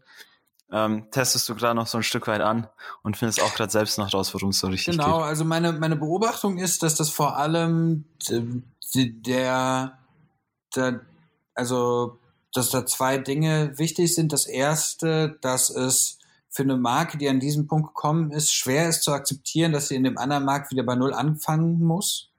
[0.69, 2.67] Ähm, testest du gerade noch so ein Stück weit an
[3.01, 5.13] und findest auch gerade selbst noch raus, worum es so richtig genau, geht.
[5.13, 8.03] Genau, also meine, meine Beobachtung ist, dass das vor allem
[8.93, 9.97] der,
[10.75, 11.01] der
[11.55, 12.19] also
[12.57, 14.33] dass da zwei Dinge wichtig sind.
[14.33, 16.17] Das erste, dass es
[16.49, 19.95] für eine Marke, die an diesem Punkt gekommen ist, schwer ist zu akzeptieren, dass sie
[19.95, 22.31] in dem anderen Markt wieder bei Null anfangen muss.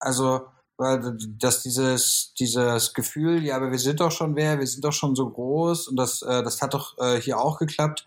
[0.00, 0.46] Also,
[0.78, 5.14] dass dieses, dieses Gefühl, ja, aber wir sind doch schon wer, wir sind doch schon
[5.14, 8.06] so groß und das, äh, das hat doch äh, hier auch geklappt,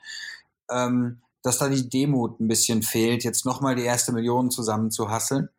[0.71, 5.09] ähm, dass da die Demut ein bisschen fehlt, jetzt nochmal die erste Million zusammen zu
[5.09, 5.49] hasseln.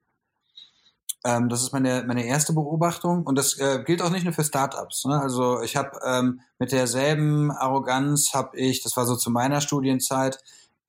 [1.25, 4.45] Ähm, das ist meine, meine erste Beobachtung und das äh, gilt auch nicht nur für
[4.45, 5.07] Startups.
[5.07, 5.19] Ne?
[5.19, 10.39] Also ich habe ähm, mit derselben Arroganz habe ich, das war so zu meiner Studienzeit,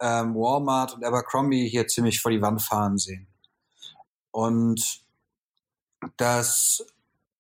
[0.02, 3.28] ähm, Walmart und Abercrombie hier ziemlich vor die Wand fahren sehen.
[4.32, 5.00] Und
[6.18, 6.86] das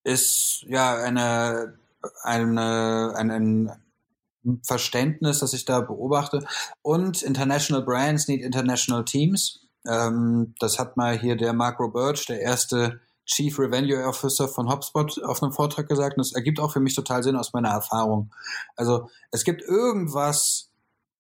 [0.06, 1.78] ist ja eine,
[2.24, 6.46] eine, ein, ein Verständnis, das ich da beobachte.
[6.82, 9.65] Und International Brands need International Teams.
[9.88, 15.24] Ähm, das hat mal hier der Mark Birch, der erste Chief Revenue Officer von HubSpot,
[15.24, 16.18] auf einem Vortrag gesagt.
[16.18, 18.32] Und das ergibt auch für mich total Sinn aus meiner Erfahrung.
[18.76, 20.70] Also es gibt irgendwas,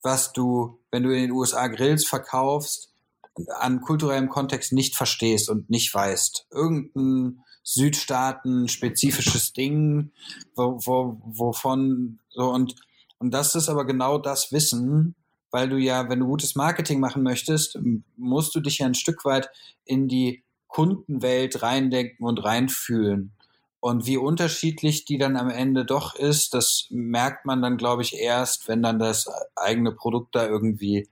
[0.01, 2.91] was du, wenn du in den USA Grills verkaufst,
[3.57, 6.47] an kulturellem Kontext nicht verstehst und nicht weißt.
[6.51, 10.11] Irgendein Südstaaten spezifisches Ding,
[10.55, 12.75] wo, wo, wovon so und
[13.17, 15.15] und das ist aber genau das Wissen,
[15.55, 17.79] weil du ja, wenn du gutes Marketing machen möchtest,
[18.17, 19.49] musst du dich ja ein Stück weit
[19.85, 23.31] in die Kundenwelt reindenken und reinfühlen.
[23.79, 28.17] Und wie unterschiedlich die dann am Ende doch ist, das merkt man dann, glaube ich,
[28.17, 31.07] erst, wenn dann das eigene Produkt da irgendwie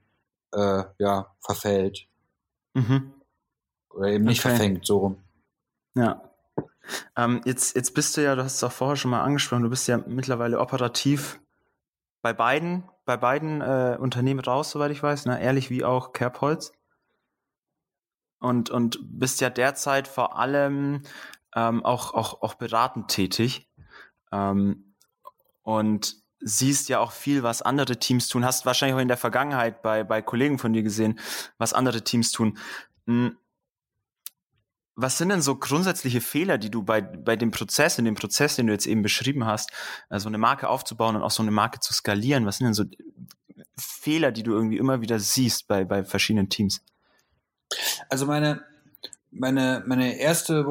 [0.51, 2.05] äh, ja, verfällt.
[2.73, 3.13] Mhm.
[3.91, 4.49] Oder eben nicht okay.
[4.49, 5.23] verfängt, so rum.
[5.95, 6.21] Ja.
[7.15, 9.69] Ähm, jetzt, jetzt bist du ja, du hast es auch vorher schon mal angesprochen, du
[9.69, 11.39] bist ja mittlerweile operativ
[12.21, 15.41] bei beiden bei beiden äh, Unternehmen raus, soweit ich weiß, ne?
[15.41, 16.71] ehrlich wie auch Kerbholz.
[18.39, 21.03] Und, und bist ja derzeit vor allem
[21.55, 23.69] ähm, auch, auch, auch beratend tätig.
[24.31, 24.95] Ähm,
[25.61, 28.45] und siehst ja auch viel, was andere Teams tun.
[28.45, 31.19] Hast wahrscheinlich auch in der Vergangenheit bei, bei Kollegen von dir gesehen,
[31.57, 32.57] was andere Teams tun.
[33.07, 33.37] Hm.
[34.95, 38.55] Was sind denn so grundsätzliche Fehler, die du bei, bei dem Prozess, in dem Prozess,
[38.55, 39.75] den du jetzt eben beschrieben hast, so
[40.09, 42.45] also eine Marke aufzubauen und auch so eine Marke zu skalieren?
[42.45, 42.85] Was sind denn so
[43.77, 46.81] Fehler, die du irgendwie immer wieder siehst bei, bei verschiedenen Teams?
[48.09, 48.63] Also meine,
[49.31, 50.65] meine, meine erste,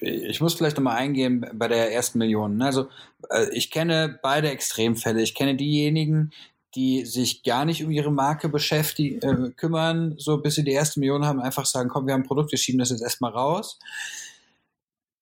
[0.00, 2.60] ich muss vielleicht nochmal eingehen bei der ersten Million.
[2.62, 2.88] Also
[3.30, 5.22] äh, ich kenne beide Extremfälle.
[5.22, 6.32] Ich kenne diejenigen,
[6.74, 11.00] die sich gar nicht um ihre Marke beschäftigen, äh, kümmern, so bis sie die erste
[11.00, 13.78] Million haben, einfach sagen, komm, wir haben ein Produkt, wir schieben das jetzt erstmal raus.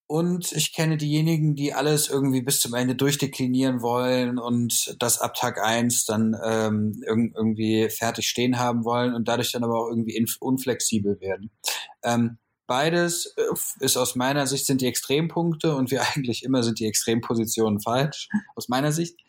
[0.05, 5.33] Und ich kenne diejenigen, die alles irgendwie bis zum Ende durchdeklinieren wollen und das ab
[5.33, 10.23] Tag eins dann ähm, irgendwie fertig stehen haben wollen und dadurch dann aber auch irgendwie
[10.39, 11.51] unflexibel werden.
[12.03, 12.37] Ähm,
[12.67, 13.43] beides äh,
[13.79, 18.29] ist aus meiner Sicht sind die Extrempunkte und wie eigentlich immer sind die Extrempositionen falsch,
[18.55, 19.19] aus meiner Sicht.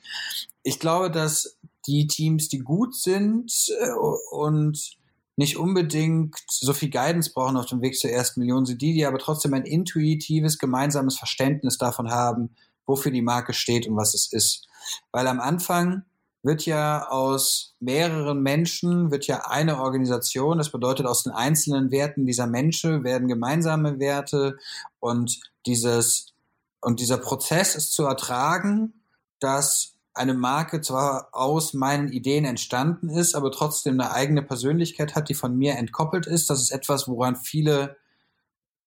[0.65, 1.57] Ich glaube, dass
[1.87, 3.93] die Teams, die gut sind äh,
[4.31, 4.97] und
[5.37, 9.05] nicht unbedingt so viel Guidance brauchen auf dem Weg zur ersten Million, sind die, die
[9.05, 12.55] aber trotzdem ein intuitives, gemeinsames Verständnis davon haben,
[12.87, 14.69] wofür die Marke steht und was es ist.
[15.11, 16.05] Weil am Anfang
[16.45, 22.27] wird ja aus mehreren Menschen, wird ja eine Organisation, das bedeutet aus den einzelnen Werten
[22.27, 24.59] dieser Menschen werden gemeinsame Werte
[25.01, 26.35] und dieses,
[26.83, 29.03] und dieser Prozess ist zu ertragen,
[29.41, 35.29] dass eine Marke zwar aus meinen Ideen entstanden ist, aber trotzdem eine eigene Persönlichkeit hat,
[35.29, 36.51] die von mir entkoppelt ist.
[36.51, 37.97] Das ist etwas, woran viele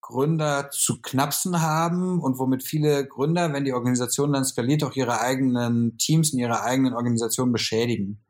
[0.08, 5.20] Gründer zu knapsen haben und womit viele Gründer, wenn die Organisation dann skaliert, auch ihre
[5.20, 8.24] eigenen Teams in ihrer eigenen Organisation beschädigen.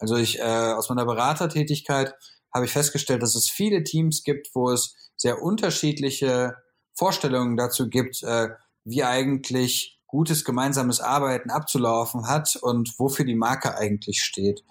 [0.00, 2.16] Also ich äh, aus meiner Beratertätigkeit
[2.52, 6.56] habe ich festgestellt, dass es viele Teams gibt, wo es sehr unterschiedliche
[6.92, 8.48] Vorstellungen dazu gibt, äh,
[8.84, 14.62] wie eigentlich gutes gemeinsames Arbeiten abzulaufen hat und wofür die Marke eigentlich steht.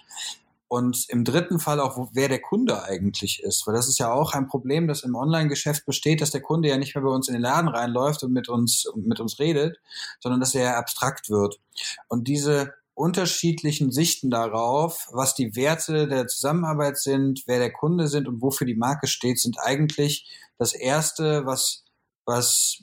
[0.68, 3.66] Und im dritten Fall auch, wer der Kunde eigentlich ist.
[3.66, 6.78] Weil das ist ja auch ein Problem, das im Online-Geschäft besteht, dass der Kunde ja
[6.78, 9.80] nicht mehr bei uns in den Laden reinläuft und mit uns, mit uns redet,
[10.20, 11.60] sondern dass er abstrakt wird.
[12.08, 18.28] Und diese unterschiedlichen Sichten darauf, was die Werte der Zusammenarbeit sind, wer der Kunde sind
[18.28, 20.30] und wofür die Marke steht, sind eigentlich
[20.60, 21.84] das erste, was
[22.32, 22.82] was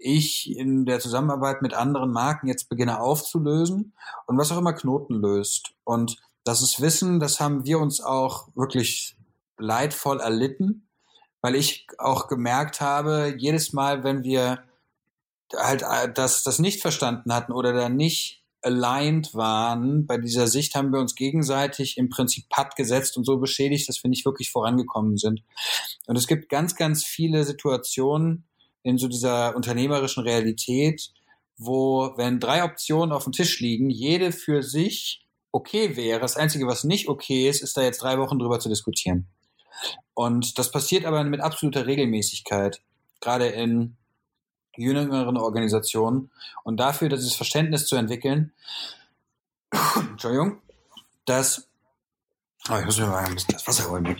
[0.00, 3.92] ich in der Zusammenarbeit mit anderen Marken jetzt beginne aufzulösen
[4.26, 5.74] und was auch immer Knoten löst.
[5.84, 9.16] Und das ist Wissen, das haben wir uns auch wirklich
[9.58, 10.88] leidvoll erlitten,
[11.40, 14.64] weil ich auch gemerkt habe, jedes Mal, wenn wir
[15.56, 20.06] halt äh, das, das nicht verstanden hatten oder da nicht aligned waren.
[20.06, 24.02] Bei dieser Sicht haben wir uns gegenseitig im Prinzip Patt gesetzt und so beschädigt, dass
[24.02, 25.42] wir nicht wirklich vorangekommen sind.
[26.06, 28.49] Und es gibt ganz, ganz viele Situationen
[28.82, 31.10] in so dieser unternehmerischen Realität,
[31.56, 36.20] wo, wenn drei Optionen auf dem Tisch liegen, jede für sich okay wäre.
[36.20, 39.26] Das Einzige, was nicht okay ist, ist da jetzt drei Wochen drüber zu diskutieren.
[40.14, 42.82] Und das passiert aber mit absoluter Regelmäßigkeit,
[43.20, 43.96] gerade in
[44.76, 46.30] jüngeren Organisationen.
[46.64, 48.52] Und dafür, dieses Verständnis zu entwickeln,
[50.10, 50.60] Entschuldigung,
[51.26, 51.66] dass
[52.68, 54.04] Oh, ich muss mir mal ein bisschen das Wasser holen,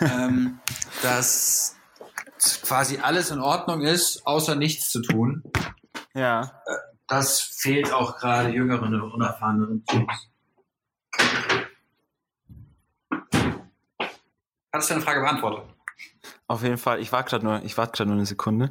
[0.00, 0.58] ähm,
[1.00, 1.76] dass
[2.66, 5.42] quasi alles in Ordnung ist, außer nichts zu tun.
[6.14, 6.62] Ja.
[7.06, 10.28] Das fehlt auch gerade jüngeren und unerfahreneren Teams.
[14.72, 15.64] Hast du deine Frage beantwortet?
[16.48, 17.00] Auf jeden Fall.
[17.00, 18.70] Ich warte gerade nur, ich warte gerade nur eine Sekunde.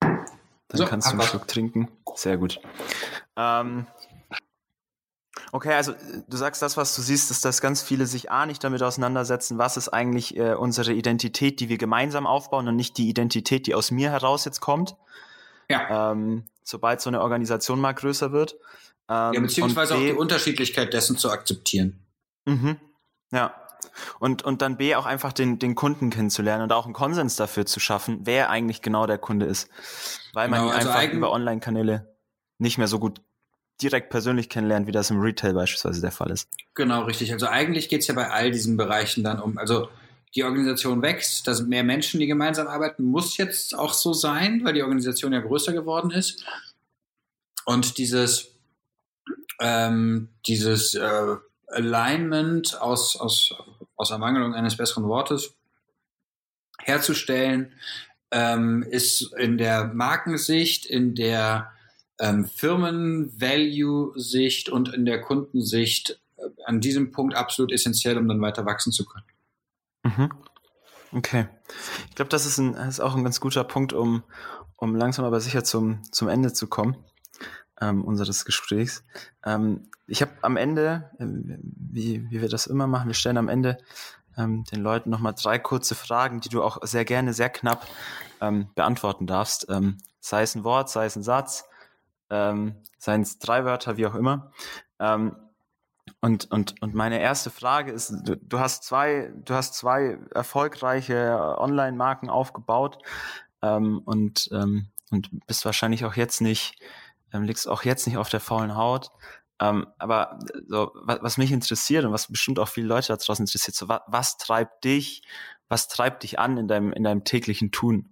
[0.00, 0.26] Dann
[0.78, 1.88] so, kannst du einen Schluck trinken.
[2.14, 2.60] Sehr gut.
[3.36, 3.86] Ähm,
[5.52, 5.94] okay, also
[6.28, 9.58] du sagst das, was du siehst, ist, dass ganz viele sich A nicht damit auseinandersetzen,
[9.58, 13.74] was ist eigentlich äh, unsere Identität, die wir gemeinsam aufbauen und nicht die Identität, die
[13.74, 14.96] aus mir heraus jetzt kommt.
[15.68, 16.12] Ja.
[16.12, 18.56] Ähm, sobald so eine Organisation mal größer wird.
[19.08, 22.04] Ähm, ja, beziehungsweise auch die Unterschiedlichkeit dessen zu akzeptieren.
[22.46, 22.78] Mhm.
[23.30, 23.54] Ja.
[24.18, 27.66] Und, und dann B, auch einfach den, den Kunden kennenzulernen und auch einen Konsens dafür
[27.66, 29.68] zu schaffen, wer eigentlich genau der Kunde ist.
[30.32, 32.16] Weil man genau, ihn also einfach über Online-Kanäle
[32.58, 33.20] nicht mehr so gut
[33.82, 36.48] direkt persönlich kennenlernt, wie das im Retail beispielsweise der Fall ist.
[36.74, 37.32] Genau, richtig.
[37.32, 39.88] Also eigentlich geht es ja bei all diesen Bereichen dann um, also
[40.34, 44.64] die Organisation wächst, da sind mehr Menschen, die gemeinsam arbeiten, muss jetzt auch so sein,
[44.64, 46.44] weil die Organisation ja größer geworden ist.
[47.66, 48.48] Und dieses,
[49.60, 53.54] ähm, dieses äh, Alignment aus, aus,
[53.96, 55.54] aus Ermangelung eines besseren Wortes
[56.78, 57.72] herzustellen,
[58.30, 61.70] ähm, ist in der Markensicht, in der
[62.22, 68.64] ähm, Firmen-Value-Sicht und in der Kundensicht äh, an diesem Punkt absolut essentiell, um dann weiter
[68.64, 69.24] wachsen zu können.
[70.04, 70.30] Mhm.
[71.12, 71.48] Okay.
[72.08, 74.22] Ich glaube, das ist, ein, ist auch ein ganz guter Punkt, um,
[74.76, 76.96] um langsam aber sicher zum, zum Ende zu kommen
[77.80, 79.02] ähm, unseres Gesprächs.
[79.44, 83.48] Ähm, ich habe am Ende, äh, wie, wie wir das immer machen, wir stellen am
[83.48, 83.78] Ende
[84.38, 87.84] ähm, den Leuten nochmal drei kurze Fragen, die du auch sehr gerne, sehr knapp
[88.40, 89.66] ähm, beantworten darfst.
[89.68, 91.64] Ähm, sei es ein Wort, sei es ein Satz,
[92.32, 94.50] ähm, seien es drei Wörter, wie auch immer.
[94.98, 95.36] Ähm,
[96.20, 101.56] und, und, und meine erste Frage ist, du, du hast zwei, du hast zwei erfolgreiche
[101.58, 102.98] Online-Marken aufgebaut
[103.62, 106.80] ähm, und, ähm, und bist wahrscheinlich auch jetzt nicht
[107.32, 109.10] ähm, liegst auch jetzt nicht auf der faulen Haut.
[109.60, 113.44] Ähm, aber so, was, was, mich interessiert und was bestimmt auch viele Leute da draußen
[113.44, 115.22] interessiert, so, was, was treibt dich,
[115.68, 118.10] was treibt dich an in deinem, in deinem täglichen Tun?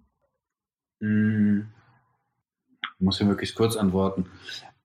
[0.99, 1.61] Mm,
[3.01, 4.29] muss ich möglichst kurz antworten.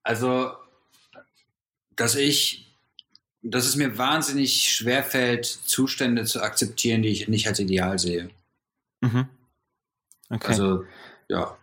[0.03, 0.51] Also,
[1.95, 2.75] dass ich,
[3.41, 8.29] dass es mir wahnsinnig schwerfällt, Zustände zu akzeptieren, die ich nicht als ideal sehe.
[9.01, 9.27] Mhm.
[10.29, 10.47] Okay.
[10.47, 10.85] Also,
[11.27, 11.57] ja.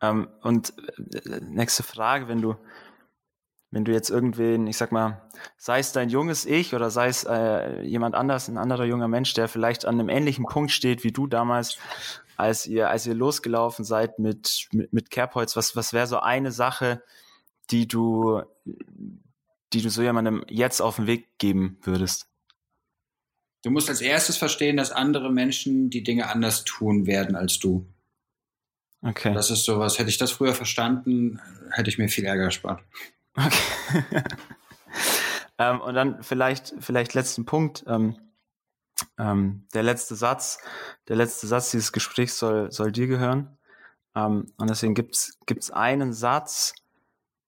[0.00, 2.56] Ähm, und äh, nächste Frage, wenn du,
[3.70, 5.20] wenn du jetzt irgendwen, ich sag mal,
[5.56, 9.34] sei es dein junges Ich oder sei es äh, jemand anders, ein anderer junger Mensch,
[9.34, 11.78] der vielleicht an einem ähnlichen Punkt steht wie du damals,
[12.38, 16.52] als ihr, als ihr losgelaufen seid mit, mit, mit Kerbholz, was, was wäre so eine
[16.52, 17.02] Sache,
[17.70, 18.42] die du,
[19.72, 22.28] die du so jemandem jetzt auf den Weg geben würdest?
[23.64, 27.88] Du musst als erstes verstehen, dass andere Menschen die Dinge anders tun werden als du.
[29.02, 29.34] Okay.
[29.34, 29.98] Das ist sowas.
[29.98, 31.40] Hätte ich das früher verstanden,
[31.72, 32.82] hätte ich mir viel Ärger erspart.
[33.34, 34.12] Okay.
[35.58, 37.84] ähm, und dann vielleicht, vielleicht letzten Punkt.
[37.88, 38.16] Ähm,
[39.18, 40.58] ähm, der letzte Satz,
[41.08, 43.58] der letzte Satz dieses Gesprächs soll, soll dir gehören.
[44.14, 46.74] Ähm, und deswegen gibt's gibt's einen Satz,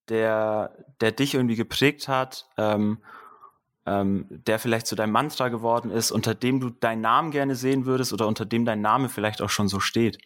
[0.08, 2.98] der, der dich irgendwie geprägt hat, ähm,
[3.86, 7.86] ähm, der vielleicht zu deinem Mantra geworden ist, unter dem du deinen Namen gerne sehen
[7.86, 10.18] würdest oder unter dem dein Name vielleicht auch schon so steht.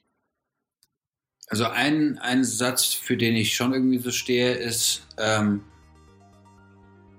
[1.48, 5.62] Also ein, ein Satz, für den ich schon irgendwie so stehe, ist ähm,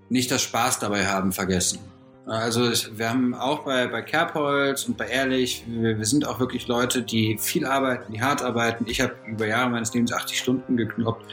[0.10, 1.80] nicht das Spaß dabei haben vergessen.
[2.28, 6.40] Also ich, wir haben auch bei, bei Kerbholz und bei Ehrlich, wir, wir, sind auch
[6.40, 8.86] wirklich Leute, die viel arbeiten, die hart arbeiten.
[8.88, 11.24] Ich habe über Jahre meines Lebens 80 Stunden geknoppt.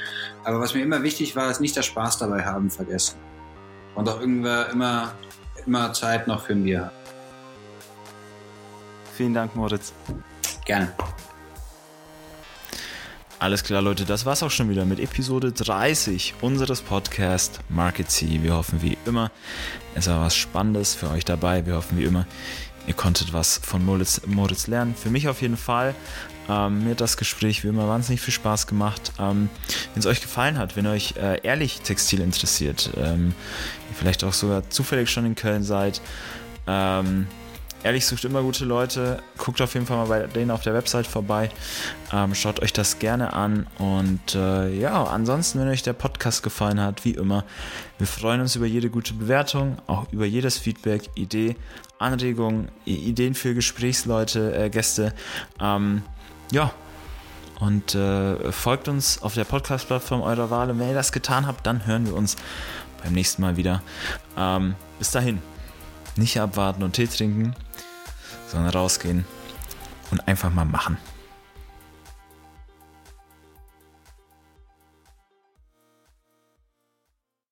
[0.45, 3.16] Aber was mir immer wichtig war, ist nicht das Spaß dabei haben vergessen.
[3.95, 5.14] Und auch irgendwer immer,
[5.64, 6.90] immer Zeit noch für mir.
[9.14, 9.95] Vielen Dank, Moritz.
[10.66, 10.93] Gerne.
[13.43, 18.38] Alles klar, Leute, das war's auch schon wieder mit Episode 30 unseres Podcasts Market C.
[18.40, 19.32] Wir hoffen wie immer,
[19.97, 21.66] es war was Spannendes für euch dabei.
[21.66, 22.24] Wir hoffen wie immer,
[22.86, 24.95] ihr konntet was von Moritz, Moritz lernen.
[24.95, 25.97] Für mich auf jeden Fall.
[26.49, 29.11] Ähm, mir hat das Gespräch wie immer wahnsinnig viel Spaß gemacht.
[29.18, 29.51] Ähm,
[29.93, 33.34] wenn es euch gefallen hat, wenn euch äh, ehrlich Textil interessiert, ähm,
[33.90, 36.01] ihr vielleicht auch sogar zufällig schon in Köln seid,
[36.68, 37.26] ähm,
[37.85, 39.20] Ehrlich sucht immer gute Leute.
[39.39, 41.51] Guckt auf jeden Fall mal bei denen auf der Website vorbei.
[42.12, 43.66] Ähm, schaut euch das gerne an.
[43.78, 47.45] Und äh, ja, ansonsten, wenn euch der Podcast gefallen hat, wie immer,
[47.99, 51.57] wir freuen uns über jede gute Bewertung, auch über jedes Feedback, Idee,
[51.99, 55.12] Anregung, Ideen für Gesprächsleute, äh, Gäste.
[55.61, 56.03] Ähm,
[56.53, 56.72] ja,
[57.59, 60.70] und äh, folgt uns auf der Podcast-Plattform eurer Wahl.
[60.70, 62.37] Und wenn ihr das getan habt, dann hören wir uns
[63.03, 63.83] beim nächsten Mal wieder.
[64.37, 65.43] Ähm, bis dahin,
[66.14, 67.57] nicht abwarten und Tee trinken
[68.53, 69.24] sondern rausgehen
[70.11, 70.98] und einfach mal machen.